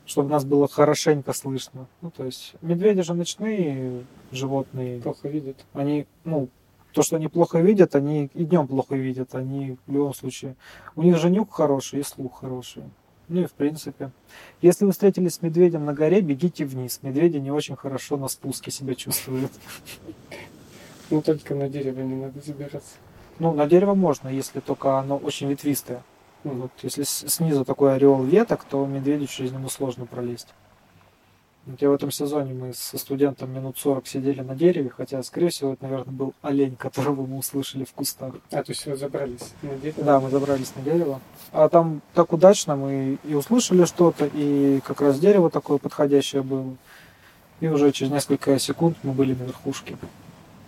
чтобы 0.05 0.29
нас 0.29 0.45
было 0.45 0.67
хорошенько 0.67 1.33
слышно. 1.33 1.87
Ну, 2.01 2.11
то 2.11 2.25
есть, 2.25 2.55
медведи 2.61 3.01
же 3.01 3.13
ночные 3.13 4.05
животные. 4.31 5.01
Плохо 5.01 5.27
видят. 5.27 5.65
Они, 5.73 6.07
ну, 6.23 6.47
то, 6.93 7.01
что 7.01 7.17
они 7.17 7.27
плохо 7.27 7.59
видят, 7.59 7.95
они 7.95 8.29
и 8.33 8.45
днем 8.45 8.67
плохо 8.67 8.95
видят. 8.95 9.35
Они 9.35 9.77
в 9.85 9.91
любом 9.91 10.13
случае. 10.13 10.55
У 10.95 11.03
них 11.03 11.17
же 11.17 11.29
нюх 11.29 11.51
хороший 11.51 11.99
и 11.99 12.03
слух 12.03 12.39
хороший. 12.39 12.83
Ну 13.27 13.41
и 13.41 13.45
в 13.45 13.53
принципе. 13.53 14.11
Если 14.61 14.85
вы 14.85 14.91
встретились 14.91 15.35
с 15.35 15.41
медведем 15.41 15.85
на 15.85 15.93
горе, 15.93 16.21
бегите 16.21 16.65
вниз. 16.65 16.99
Медведи 17.03 17.37
не 17.37 17.51
очень 17.51 17.75
хорошо 17.75 18.17
на 18.17 18.27
спуске 18.27 18.71
себя 18.71 18.95
чувствуют. 18.95 19.51
Ну, 21.09 21.21
только 21.21 21.55
на 21.55 21.69
дерево 21.69 22.01
не 22.01 22.15
надо 22.15 22.39
забираться. 22.41 22.95
Ну, 23.39 23.53
на 23.53 23.65
дерево 23.67 23.93
можно, 23.93 24.27
если 24.27 24.59
только 24.59 24.99
оно 24.99 25.17
очень 25.17 25.49
ветвистое. 25.49 26.03
Ну, 26.43 26.53
вот, 26.53 26.71
если 26.81 27.03
снизу 27.03 27.65
такой 27.65 27.95
ореол 27.95 28.23
веток, 28.23 28.63
то 28.63 28.85
медведю 28.85 29.27
через 29.27 29.51
него 29.51 29.69
сложно 29.69 30.05
пролезть. 30.05 30.47
Вот 31.65 31.81
я 31.81 31.89
в 31.89 31.93
этом 31.93 32.09
сезоне 32.09 32.53
мы 32.53 32.73
со 32.73 32.97
студентом 32.97 33.53
минут 33.53 33.77
40 33.77 34.07
сидели 34.07 34.41
на 34.41 34.55
дереве, 34.55 34.89
хотя, 34.89 35.21
скорее 35.21 35.49
всего, 35.49 35.73
это, 35.73 35.83
наверное, 35.83 36.11
был 36.11 36.33
олень, 36.41 36.75
которого 36.75 37.25
мы 37.25 37.37
услышали 37.37 37.83
в 37.83 37.91
кустах. 37.91 38.33
А, 38.51 38.63
то 38.63 38.71
есть 38.71 38.85
вы 38.85 38.95
забрались 38.95 39.53
на 39.61 39.75
дерево? 39.75 40.03
Да, 40.03 40.19
мы 40.19 40.29
забрались 40.29 40.73
на 40.75 40.81
дерево. 40.81 41.19
А 41.51 41.69
там 41.69 42.01
так 42.13 42.31
удачно 42.33 42.75
мы 42.75 43.17
и 43.23 43.33
услышали 43.35 43.85
что-то, 43.85 44.29
и 44.33 44.79
как 44.85 45.01
раз 45.01 45.19
дерево 45.19 45.49
такое 45.49 45.77
подходящее 45.77 46.41
было. 46.41 46.75
И 47.59 47.67
уже 47.67 47.91
через 47.91 48.11
несколько 48.11 48.57
секунд 48.57 48.97
мы 49.03 49.11
были 49.11 49.33
на 49.33 49.43
верхушке. 49.43 49.97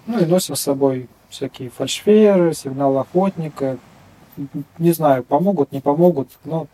Ну 0.07 0.19
и 0.19 0.25
носим 0.25 0.55
с 0.55 0.61
собой 0.61 1.07
всякие 1.29 1.69
фальшфейеры, 1.69 2.53
сигнал 2.53 2.97
охотника. 2.97 3.77
Не 4.77 4.91
знаю, 4.91 5.23
помогут, 5.23 5.71
не 5.71 5.81
помогут, 5.81 6.29
но 6.43 6.67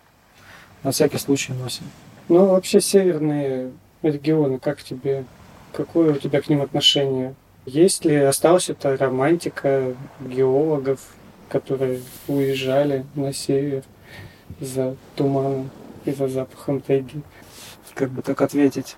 на 0.84 0.92
всякий 0.92 1.18
случай 1.18 1.54
носим. 1.54 1.86
Ну, 2.30 2.46
вообще 2.48 2.82
северные 2.82 3.72
регионы, 4.02 4.60
как 4.60 4.84
тебе, 4.84 5.26
какое 5.74 6.13
у 6.13 6.18
тебя 6.18 6.42
к 6.42 6.50
ним 6.50 6.62
отношение? 6.62 7.36
Есть 7.66 8.06
ли, 8.06 8.16
осталась 8.16 8.70
эта 8.70 8.96
романтика 8.96 9.94
геологов, 10.22 11.00
которые 11.50 12.02
уезжали 12.28 13.06
на 13.16 13.34
север 13.34 13.84
за 14.60 14.96
туманом 15.16 15.70
и 16.06 16.12
за 16.12 16.28
запахом 16.28 16.82
тайги? 16.82 17.22
Как 17.94 18.10
бы 18.10 18.22
так 18.22 18.42
ответить? 18.42 18.96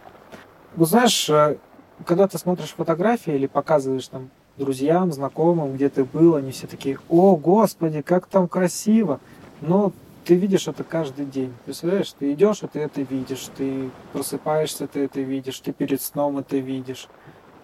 Ну, 0.76 0.86
знаешь, 0.86 1.30
э, 1.30 1.56
когда 2.05 2.27
ты 2.27 2.38
смотришь 2.38 2.73
фотографии 2.75 3.33
или 3.33 3.47
показываешь 3.47 4.07
там 4.07 4.29
друзьям, 4.57 5.12
знакомым, 5.12 5.73
где 5.73 5.89
ты 5.89 6.03
был, 6.03 6.35
они 6.35 6.51
все 6.51 6.67
такие, 6.67 6.99
о, 7.09 7.35
господи, 7.35 8.01
как 8.01 8.27
там 8.27 8.47
красиво. 8.47 9.19
Но 9.62 9.93
ты 10.25 10.35
видишь 10.35 10.67
это 10.67 10.83
каждый 10.83 11.25
день. 11.25 11.53
Представляешь, 11.65 12.13
ты 12.13 12.33
идешь, 12.33 12.62
и 12.63 12.67
ты 12.67 12.79
это 12.79 13.01
видишь, 13.01 13.47
ты 13.55 13.89
просыпаешься, 14.13 14.88
ты 14.88 15.05
это 15.05 15.21
видишь, 15.21 15.59
ты 15.59 15.71
перед 15.71 16.01
сном 16.01 16.38
это 16.38 16.57
видишь. 16.57 17.07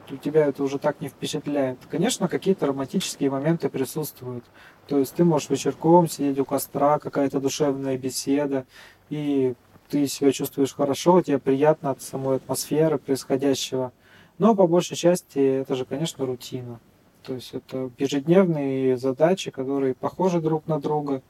У 0.09 0.17
тебя 0.17 0.45
это 0.45 0.63
уже 0.63 0.77
так 0.77 1.01
не 1.01 1.09
впечатляет. 1.09 1.79
Конечно, 1.89 2.27
какие-то 2.27 2.67
романтические 2.67 3.31
моменты 3.31 3.69
присутствуют. 3.69 4.43
То 4.87 4.99
есть 4.99 5.15
ты 5.15 5.23
можешь 5.23 5.49
вечерком 5.49 6.07
сидеть 6.07 6.39
у 6.39 6.45
костра, 6.45 6.99
какая-то 6.99 7.39
душевная 7.39 7.97
беседа, 7.97 8.65
и 9.09 9.55
ты 9.89 10.07
себя 10.07 10.31
чувствуешь 10.31 10.75
хорошо, 10.75 11.21
тебе 11.21 11.39
приятно 11.39 11.91
от 11.91 12.01
самой 12.01 12.37
атмосферы 12.37 12.97
происходящего. 12.97 13.91
Но 14.37 14.55
по 14.55 14.67
большей 14.67 14.97
части 14.97 15.39
это 15.39 15.75
же, 15.75 15.85
конечно, 15.85 16.25
рутина. 16.25 16.79
То 17.23 17.33
есть 17.33 17.53
это 17.53 17.89
ежедневные 17.97 18.97
задачи, 18.97 19.49
которые 19.49 19.95
похожи 19.95 20.41
друг 20.41 20.67
на 20.67 20.79
друга. 20.79 21.21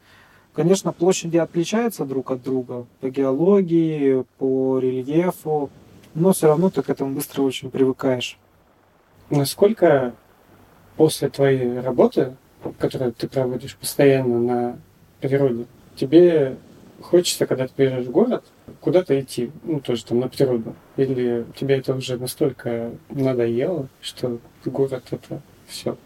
Конечно, 0.53 0.91
площади 0.91 1.37
отличаются 1.37 2.05
друг 2.05 2.31
от 2.31 2.41
друга 2.41 2.85
по 3.01 3.09
геологии, 3.09 4.25
по 4.37 4.79
рельефу, 4.79 5.69
но 6.13 6.33
все 6.33 6.47
равно 6.47 6.69
ты 6.69 6.81
к 6.81 6.89
этому 6.89 7.13
быстро 7.13 7.43
очень 7.43 7.69
привыкаешь. 7.69 8.37
Насколько 9.29 10.13
после 10.95 11.29
твоей 11.29 11.79
работы, 11.79 12.35
которую 12.79 13.13
ты 13.13 13.27
проводишь 13.27 13.75
постоянно 13.75 14.39
на 14.39 14.79
природе, 15.19 15.65
тебе 15.95 16.57
хочется, 17.01 17.45
когда 17.45 17.67
ты 17.67 17.73
приезжаешь 17.73 18.07
в 18.07 18.11
город, 18.11 18.43
куда-то 18.85 19.19
идти, 19.19 19.51
ну, 19.63 19.79
тоже 19.79 20.05
там 20.05 20.19
на 20.19 20.29
природу? 20.29 20.75
Или 20.95 21.43
тебе 21.57 21.79
это 21.79 21.95
уже 21.95 22.17
настолько 22.17 22.91
надоело, 23.09 23.87
что 23.99 24.37
город 24.63 25.03
это 25.09 25.41
все? 25.65 25.97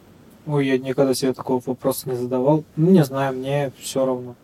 Ой, 0.48 0.66
я 0.66 0.78
никогда 0.78 1.14
себе 1.14 1.34
такого 1.34 1.62
вопроса 1.66 2.10
не 2.10 2.16
задавал. 2.16 2.64
Ну, 2.78 2.90
не 2.90 3.04
знаю, 3.04 3.36
мне 3.36 3.74
все 3.78 4.06
равно. 4.06 4.36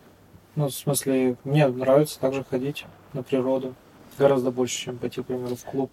Ну, 0.54 0.68
в 0.68 0.74
смысле, 0.74 1.36
мне 1.44 1.66
нравится 1.66 2.20
также 2.20 2.44
ходить 2.44 2.84
на 3.14 3.22
природу. 3.22 3.74
Гораздо 4.18 4.50
больше, 4.50 4.84
чем 4.84 4.98
пойти, 4.98 5.22
к 5.22 5.26
примеру, 5.26 5.56
в 5.56 5.64
клуб. 5.64 5.90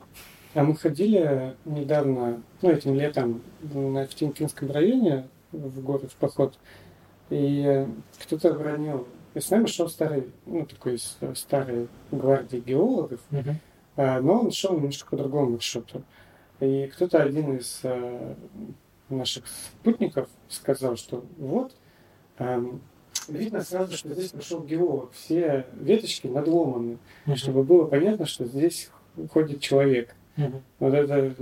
А 0.53 0.63
мы 0.63 0.75
ходили 0.75 1.55
недавно, 1.63 2.41
ну, 2.61 2.69
этим 2.69 2.95
летом, 2.95 3.41
на 3.73 4.05
Ftинкинском 4.05 4.69
районе 4.69 5.27
в 5.53 5.81
город 5.81 6.11
в 6.11 6.15
поход. 6.15 6.55
И 7.29 7.87
кто-то 8.21 8.49
обронил 8.49 9.07
и 9.33 9.39
с 9.39 9.49
нами 9.49 9.65
шел 9.65 9.89
старый, 9.89 10.31
ну, 10.45 10.65
такой 10.65 10.95
из 10.95 11.17
старой 11.35 11.87
гвардии 12.11 12.57
геологов, 12.57 13.19
uh-huh. 13.31 14.21
но 14.21 14.41
он 14.41 14.51
шел 14.51 14.75
немножко 14.75 15.09
по 15.09 15.17
другому 15.17 15.51
маршруту. 15.51 16.03
И 16.59 16.87
кто-то 16.93 17.21
один 17.21 17.57
из 17.57 17.81
а, 17.83 18.35
наших 19.09 19.45
спутников 19.47 20.29
сказал, 20.49 20.95
что 20.97 21.25
вот, 21.37 21.75
видно 23.27 23.61
сразу, 23.61 23.97
что 23.97 24.13
здесь 24.13 24.31
пошел 24.31 24.63
геолог. 24.63 25.11
Все 25.13 25.65
веточки 25.73 26.27
надломаны, 26.27 26.99
uh-huh. 27.25 27.35
чтобы 27.35 27.63
было 27.63 27.85
понятно, 27.85 28.25
что 28.25 28.45
здесь 28.45 28.89
ходит 29.31 29.61
человек. 29.61 30.15
Uh-huh. 30.37 30.61
Вот 30.79 30.93
это, 30.93 31.35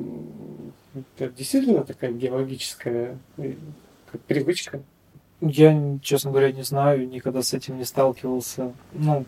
это 1.18 1.34
действительно 1.34 1.84
такая 1.84 2.12
геологическая 2.12 3.18
э, 3.38 3.54
привычка. 4.28 4.82
Я, 5.42 5.98
честно 6.04 6.30
говоря, 6.30 6.52
не 6.52 6.62
знаю, 6.62 7.08
никогда 7.10 7.42
с 7.42 7.54
этим 7.54 7.78
не 7.78 7.84
сталкивался. 7.84 8.74
Ну, 8.94 9.26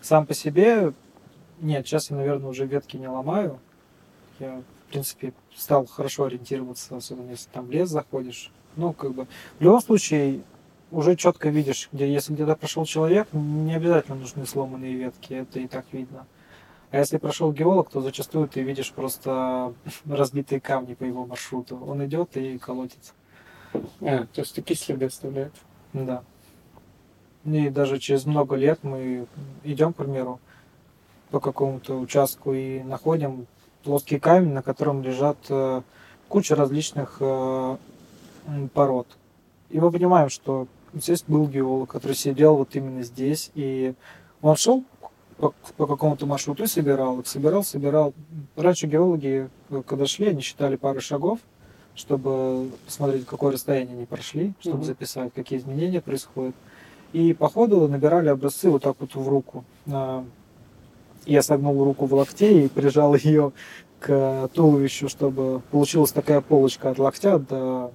сам 0.00 0.26
по 0.26 0.32
себе, 0.32 0.92
нет, 1.60 1.86
сейчас 1.86 2.10
я, 2.10 2.16
наверное, 2.16 2.48
уже 2.48 2.64
ветки 2.66 2.96
не 2.96 3.06
ломаю. 3.06 3.58
Я, 4.38 4.62
в 4.86 4.90
принципе, 4.90 5.34
стал 5.54 5.84
хорошо 5.84 6.24
ориентироваться, 6.24 6.96
особенно 6.96 7.30
если 7.30 7.50
там 7.50 7.66
в 7.66 7.70
лес 7.70 7.90
заходишь. 7.90 8.50
Ну, 8.76 8.94
как 8.94 9.12
бы, 9.12 9.26
в 9.58 9.62
любом 9.62 9.82
случае, 9.82 10.40
уже 10.90 11.16
четко 11.16 11.50
видишь, 11.50 11.90
где, 11.92 12.10
если 12.10 12.32
где-то 12.32 12.56
прошел 12.56 12.86
человек, 12.86 13.28
не 13.32 13.74
обязательно 13.74 14.16
нужны 14.16 14.46
сломанные 14.46 14.94
ветки, 14.94 15.34
это 15.34 15.60
и 15.60 15.68
так 15.68 15.84
видно. 15.92 16.26
А 16.90 16.98
если 16.98 17.18
прошел 17.18 17.52
геолог, 17.52 17.90
то 17.90 18.00
зачастую 18.00 18.48
ты 18.48 18.62
видишь 18.62 18.92
просто 18.92 19.74
разбитые 20.06 20.60
камни 20.60 20.94
по 20.94 21.04
его 21.04 21.26
маршруту. 21.26 21.76
Он 21.76 22.04
идет 22.06 22.36
и 22.36 22.58
колотится. 22.58 23.12
А, 23.72 24.26
то 24.26 24.40
есть 24.40 24.54
такие 24.54 24.76
следы 24.76 25.06
оставляют. 25.06 25.54
Да. 25.92 26.22
И 27.44 27.68
даже 27.70 27.98
через 27.98 28.26
много 28.26 28.56
лет 28.56 28.80
мы 28.82 29.26
идем, 29.64 29.92
к 29.92 29.96
примеру, 29.96 30.40
по 31.30 31.40
какому-то 31.40 31.98
участку 31.98 32.52
и 32.52 32.82
находим 32.82 33.46
плоский 33.82 34.18
камень, 34.18 34.52
на 34.52 34.62
котором 34.62 35.02
лежат 35.02 35.38
э, 35.48 35.82
куча 36.28 36.54
различных 36.54 37.16
э, 37.20 37.76
пород. 38.74 39.06
И 39.70 39.80
мы 39.80 39.90
понимаем, 39.90 40.28
что 40.28 40.66
здесь 40.92 41.24
был 41.26 41.46
геолог, 41.46 41.90
который 41.90 42.12
сидел 42.14 42.56
вот 42.56 42.74
именно 42.74 43.02
здесь, 43.02 43.50
и 43.54 43.94
он 44.42 44.56
шел 44.56 44.84
по, 45.38 45.54
по 45.76 45.86
какому-то 45.86 46.26
маршруту 46.26 46.64
и 46.64 46.66
собирал 46.66 47.20
их, 47.20 47.26
собирал, 47.26 47.64
собирал. 47.64 48.12
Раньше 48.56 48.86
геологи, 48.86 49.48
э, 49.70 49.82
когда 49.86 50.06
шли, 50.06 50.28
они 50.28 50.42
считали 50.42 50.76
пару 50.76 51.00
шагов, 51.00 51.38
чтобы 51.94 52.70
посмотреть, 52.86 53.26
какое 53.26 53.52
расстояние 53.52 53.96
они 53.96 54.06
прошли, 54.06 54.52
чтобы 54.60 54.78
угу. 54.78 54.84
записать, 54.84 55.32
какие 55.34 55.58
изменения 55.58 56.00
происходят. 56.00 56.54
И 57.12 57.32
по 57.32 57.48
ходу 57.48 57.88
набирали 57.88 58.28
образцы 58.28 58.70
вот 58.70 58.82
так 58.82 58.96
вот 59.00 59.14
в 59.14 59.28
руку. 59.28 59.64
А, 59.90 60.24
я 61.26 61.42
согнул 61.42 61.84
руку 61.84 62.06
в 62.06 62.14
локте 62.14 62.64
и 62.64 62.68
прижал 62.68 63.14
ее 63.14 63.52
к 63.98 64.48
туловищу, 64.54 65.08
чтобы 65.08 65.60
получилась 65.70 66.12
такая 66.12 66.40
полочка 66.40 66.90
от 66.90 66.98
локтя 66.98 67.38
до 67.38 67.92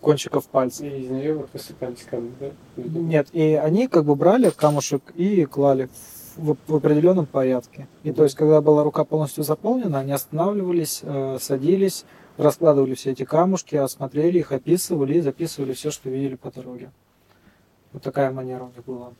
кончиков 0.00 0.46
пальцев. 0.46 0.84
И 0.84 0.88
из 0.88 1.10
нее 1.10 1.46
посыпались 1.52 2.02
камни, 2.10 2.32
да? 2.40 2.50
Нет, 2.76 3.28
и 3.32 3.54
они 3.54 3.86
как 3.86 4.04
бы 4.04 4.16
брали 4.16 4.50
камушек 4.50 5.02
и 5.14 5.44
клали 5.44 5.88
в, 6.36 6.56
в 6.66 6.76
определенном 6.76 7.26
порядке. 7.26 7.86
И 8.02 8.12
то 8.12 8.24
есть, 8.24 8.34
когда 8.34 8.60
была 8.60 8.82
рука 8.82 9.04
полностью 9.04 9.44
заполнена, 9.44 10.00
они 10.00 10.12
останавливались, 10.12 11.00
э, 11.02 11.38
садились, 11.40 12.04
раскладывали 12.36 12.94
все 12.94 13.12
эти 13.12 13.24
камушки, 13.24 13.76
осмотрели 13.76 14.38
их, 14.38 14.52
описывали 14.52 15.14
и 15.14 15.20
записывали 15.20 15.72
все, 15.72 15.90
что 15.90 16.10
видели 16.10 16.36
по 16.36 16.50
дороге. 16.50 16.90
Вот 17.92 18.02
такая 18.02 18.30
манера 18.30 18.64
у 18.64 18.68
них 18.68 18.84
была. 18.84 19.12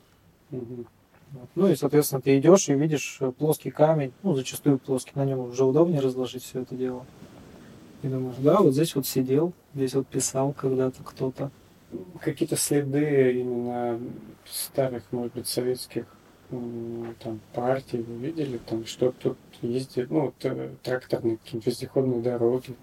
Угу. 0.50 0.84
Вот. 1.32 1.48
Ну 1.54 1.68
и, 1.68 1.76
соответственно, 1.76 2.20
ты 2.20 2.38
идешь 2.38 2.68
и 2.68 2.74
видишь 2.74 3.18
э, 3.20 3.32
плоский 3.32 3.70
камень, 3.70 4.12
ну, 4.22 4.34
зачастую 4.34 4.78
плоский, 4.78 5.12
на 5.14 5.24
нем 5.24 5.40
уже 5.40 5.64
удобнее 5.64 6.00
разложить 6.00 6.44
все 6.44 6.62
это 6.62 6.74
дело. 6.74 7.04
И 8.02 8.08
думаешь, 8.08 8.36
да, 8.38 8.60
вот 8.60 8.74
здесь 8.74 8.94
вот 8.94 9.06
сидел, 9.06 9.52
здесь 9.74 9.94
вот 9.94 10.06
писал 10.06 10.52
когда-то 10.52 11.02
кто-то. 11.02 11.50
Какие-то 12.20 12.56
следы 12.56 13.40
именно 13.40 13.98
старых, 14.44 15.04
может 15.10 15.34
быть, 15.34 15.48
советских 15.48 16.06
там 16.50 17.40
партий 17.54 17.98
вы 17.98 18.26
видели, 18.26 18.58
там 18.58 18.86
что 18.86 19.12
тут 19.12 19.36
ездит, 19.62 20.10
ну, 20.10 20.32
тракторные 20.82 21.38
какие-то 21.38 21.70
вездеходные 21.70 22.20
дороги. 22.20 22.76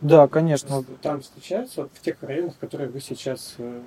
Да, 0.00 0.28
конечно. 0.28 0.82
Там 1.02 1.20
встречаются 1.20 1.88
в 1.92 2.00
тех 2.00 2.22
районах, 2.22 2.58
которые 2.58 2.88
вы 2.88 3.00
сейчас 3.00 3.54
э, 3.58 3.82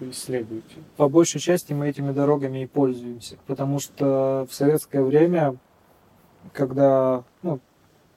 исследуете. 0.00 0.76
По 0.96 1.08
большей 1.08 1.40
части 1.40 1.72
мы 1.72 1.88
этими 1.88 2.12
дорогами 2.12 2.62
и 2.62 2.66
пользуемся, 2.66 3.36
потому 3.46 3.80
что 3.80 4.46
в 4.48 4.54
советское 4.54 5.02
время, 5.02 5.56
когда, 6.52 7.24
ну, 7.42 7.58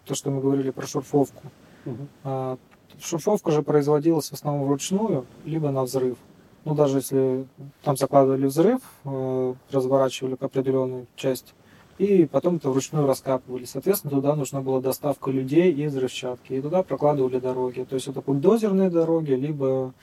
то, 0.05 0.13
что 0.13 0.29
мы 0.29 0.41
говорили 0.41 0.69
про 0.69 0.85
шурфовку, 0.85 1.41
угу. 1.85 2.57
шурфовка 2.99 3.51
же 3.51 3.63
производилась 3.63 4.29
в 4.29 4.33
основном 4.33 4.65
вручную, 4.65 5.25
либо 5.45 5.71
на 5.71 5.83
взрыв. 5.83 6.17
Ну, 6.63 6.75
даже 6.75 6.99
если 6.99 7.47
там 7.81 7.97
закладывали 7.97 8.45
взрыв, 8.45 8.81
э, 9.05 9.53
разворачивали 9.71 10.37
определенную 10.39 11.07
часть, 11.15 11.55
и 12.01 12.25
потом 12.25 12.55
это 12.55 12.71
вручную 12.71 13.05
раскапывали. 13.05 13.65
Соответственно, 13.65 14.09
туда 14.09 14.35
нужна 14.35 14.61
была 14.61 14.81
доставка 14.81 15.29
людей 15.29 15.71
и 15.71 15.85
взрывчатки, 15.85 16.53
и 16.53 16.59
туда 16.61 16.81
прокладывали 16.81 17.37
дороги. 17.37 17.85
То 17.87 17.93
есть 17.93 18.07
это 18.07 18.21
бульдозерные 18.21 18.89
дороги, 18.89 19.33
либо 19.33 19.93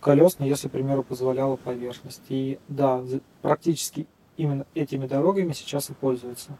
колесные, 0.00 0.48
если, 0.48 0.68
к 0.68 0.70
примеру, 0.70 1.02
позволяла 1.02 1.56
поверхность. 1.56 2.22
И 2.28 2.60
да, 2.68 3.02
практически 3.40 4.06
именно 4.36 4.66
этими 4.76 5.08
дорогами 5.08 5.52
сейчас 5.52 5.90
и 5.90 5.94
пользуются. 5.94 6.56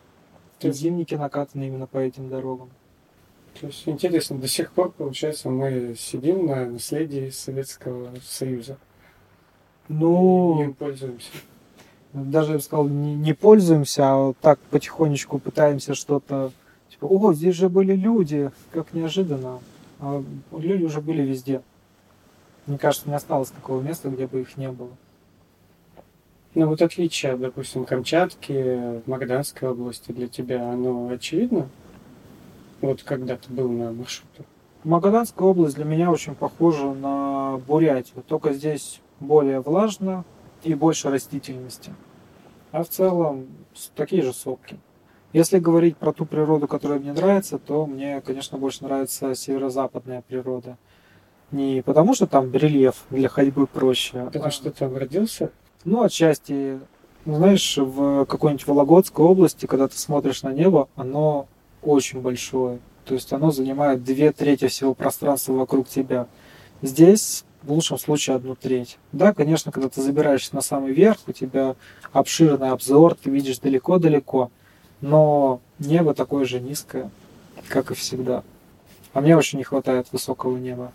И 0.59 0.73
зимники 0.73 1.15
накатаны 1.15 1.69
именно 1.69 1.87
по 1.87 1.99
этим 1.99 2.29
дорогам. 2.29 2.71
То 3.61 3.69
есть 3.69 3.87
интересно, 3.87 4.39
до 4.39 4.49
сих 4.49 4.73
пор, 4.73 4.91
получается, 4.91 5.49
мы 5.49 5.95
сидим 5.97 6.47
на 6.47 6.67
наследии 6.67 7.31
Советского 7.31 8.11
Союза. 8.25 8.79
Ну, 9.87 10.65
не 10.65 10.73
пользуемся. 10.73 11.31
Даже 12.13 12.53
я 12.53 12.57
бы 12.59 12.63
сказал, 12.63 12.89
не, 12.89 13.15
не 13.15 13.33
пользуемся, 13.33 14.13
а 14.13 14.17
вот 14.17 14.37
так 14.39 14.59
потихонечку 14.71 15.39
пытаемся 15.39 15.95
что-то. 15.95 16.53
Типа, 16.91 17.07
о, 17.07 17.33
здесь 17.33 17.55
же 17.55 17.69
были 17.69 17.95
люди, 17.95 18.51
как 18.71 18.93
неожиданно. 18.93 19.61
А 20.01 20.23
люди 20.53 20.85
уже 20.85 21.01
были 21.01 21.23
везде. 21.23 21.63
Мне 22.67 22.77
кажется, 22.79 23.09
не 23.09 23.15
осталось 23.15 23.51
такого 23.51 23.81
места, 23.81 24.11
где 24.11 24.27
бы 24.27 24.43
их 24.43 24.57
не 24.57 24.71
было. 24.71 24.91
Ну 26.55 26.67
вот 26.67 26.83
отличие, 26.83 27.37
допустим, 27.37 27.87
Камчатки, 27.87 29.01
Магаданской 29.07 29.71
области 29.71 30.13
для 30.13 30.29
тебя, 30.29 30.71
оно 30.71 31.09
очевидно? 31.09 31.69
Вот 32.83 33.03
когда 33.03 33.37
ты 33.37 33.51
был 33.51 33.71
на 33.71 33.93
маршруте? 33.93 34.45
Магаданская 34.85 35.49
область 35.49 35.77
для 35.77 35.87
меня 35.87 36.11
очень 36.11 36.35
похожа 36.35 36.93
на 36.93 37.59
Бурятию, 37.67 38.23
только 38.27 38.53
здесь 38.53 39.01
более 39.19 39.61
влажно 39.61 40.25
и 40.65 40.75
больше 40.75 41.11
растительности. 41.11 41.93
А 42.71 42.83
в 42.83 42.89
целом 42.89 43.49
такие 43.95 44.23
же 44.23 44.33
сопки. 44.33 44.79
Если 45.33 45.59
говорить 45.59 45.97
про 45.97 46.13
ту 46.13 46.27
природу, 46.27 46.69
которая 46.69 46.99
мне 46.99 47.13
нравится, 47.13 47.59
то 47.59 47.87
мне, 47.87 48.21
конечно, 48.21 48.59
больше 48.59 48.85
нравится 48.85 49.35
северо-западная 49.35 50.23
природа. 50.23 50.77
Не 51.51 51.83
потому, 51.83 52.15
что 52.15 52.27
там 52.27 52.53
рельеф 52.53 53.05
для 53.11 53.29
ходьбы 53.29 53.67
проще. 53.67 54.25
Потому 54.25 54.47
а... 54.47 54.51
что 54.51 54.71
ты 54.71 54.79
там 54.79 54.97
родился? 54.97 55.51
Ну, 55.85 56.03
отчасти. 56.03 56.81
Ну, 57.25 57.37
знаешь, 57.37 57.77
в 57.79 58.25
какой-нибудь 58.27 58.67
Вологодской 58.67 59.25
области, 59.25 59.67
когда 59.67 59.89
ты 59.89 59.97
смотришь 59.97 60.43
на 60.43 60.53
небо, 60.53 60.89
оно 60.97 61.47
очень 61.83 62.21
большое. 62.21 62.81
То 63.05 63.15
есть 63.15 63.33
оно 63.33 63.51
занимает 63.51 64.05
две 64.05 64.33
трети 64.33 64.69
всего 64.69 64.95
пространства 64.95 65.53
вокруг 65.53 65.89
тебя. 65.89 66.27
Здесь 66.83 67.45
в 67.63 67.73
лучшем 67.73 67.99
случае 67.99 68.37
одну 68.37 68.55
треть. 68.55 68.99
Да, 69.13 69.33
конечно, 69.33 69.73
когда 69.73 69.89
ты 69.89 70.03
забираешься 70.03 70.55
на 70.55 70.61
самый 70.61 70.93
верх, 70.93 71.19
у 71.27 71.33
тебя 71.33 71.77
обширный 72.13 72.71
обзор, 72.71 73.15
ты 73.15 73.31
видишь 73.31 73.59
далеко-далеко. 73.59 74.51
но 75.01 75.61
небо 75.79 76.15
такое 76.15 76.45
же 76.45 76.61
низкое, 76.61 77.11
как 77.69 77.91
и 77.91 77.95
всегда. 77.95 78.43
А 79.13 79.21
мне 79.21 79.37
очень 79.37 79.59
не 79.59 79.65
хватает 79.65 80.07
высокого 80.13 80.57
неба. 80.57 80.93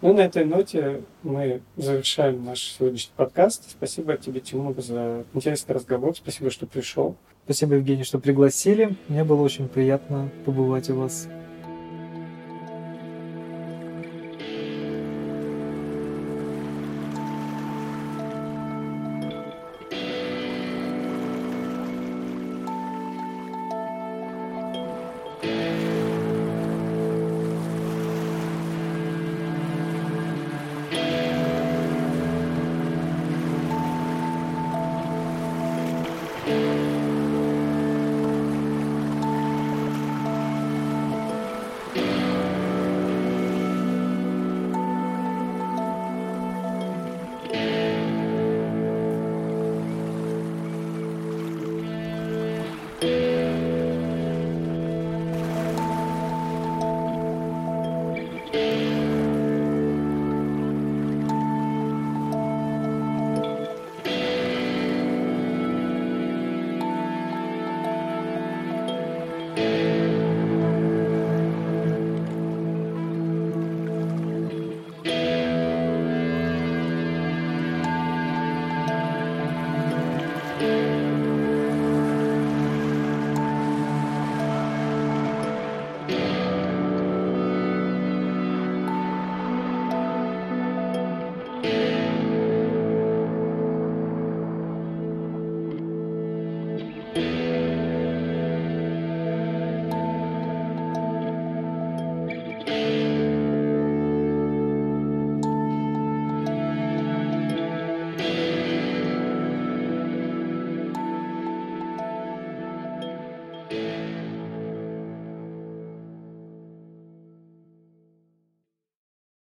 Ну, 0.00 0.12
на 0.14 0.20
этой 0.20 0.44
ноте 0.44 1.02
мы 1.22 1.60
завершаем 1.76 2.44
наш 2.44 2.60
сегодняшний 2.78 3.12
подкаст. 3.16 3.70
Спасибо 3.70 4.16
тебе, 4.16 4.40
Тимур, 4.40 4.80
за 4.80 5.24
интересный 5.34 5.74
разговор. 5.74 6.14
Спасибо, 6.16 6.50
что 6.50 6.66
пришел. 6.66 7.16
Спасибо, 7.44 7.74
Евгений, 7.74 8.04
что 8.04 8.18
пригласили. 8.18 8.96
Мне 9.08 9.24
было 9.24 9.42
очень 9.42 9.68
приятно 9.68 10.30
побывать 10.44 10.88
у 10.90 10.96
вас. 10.96 11.28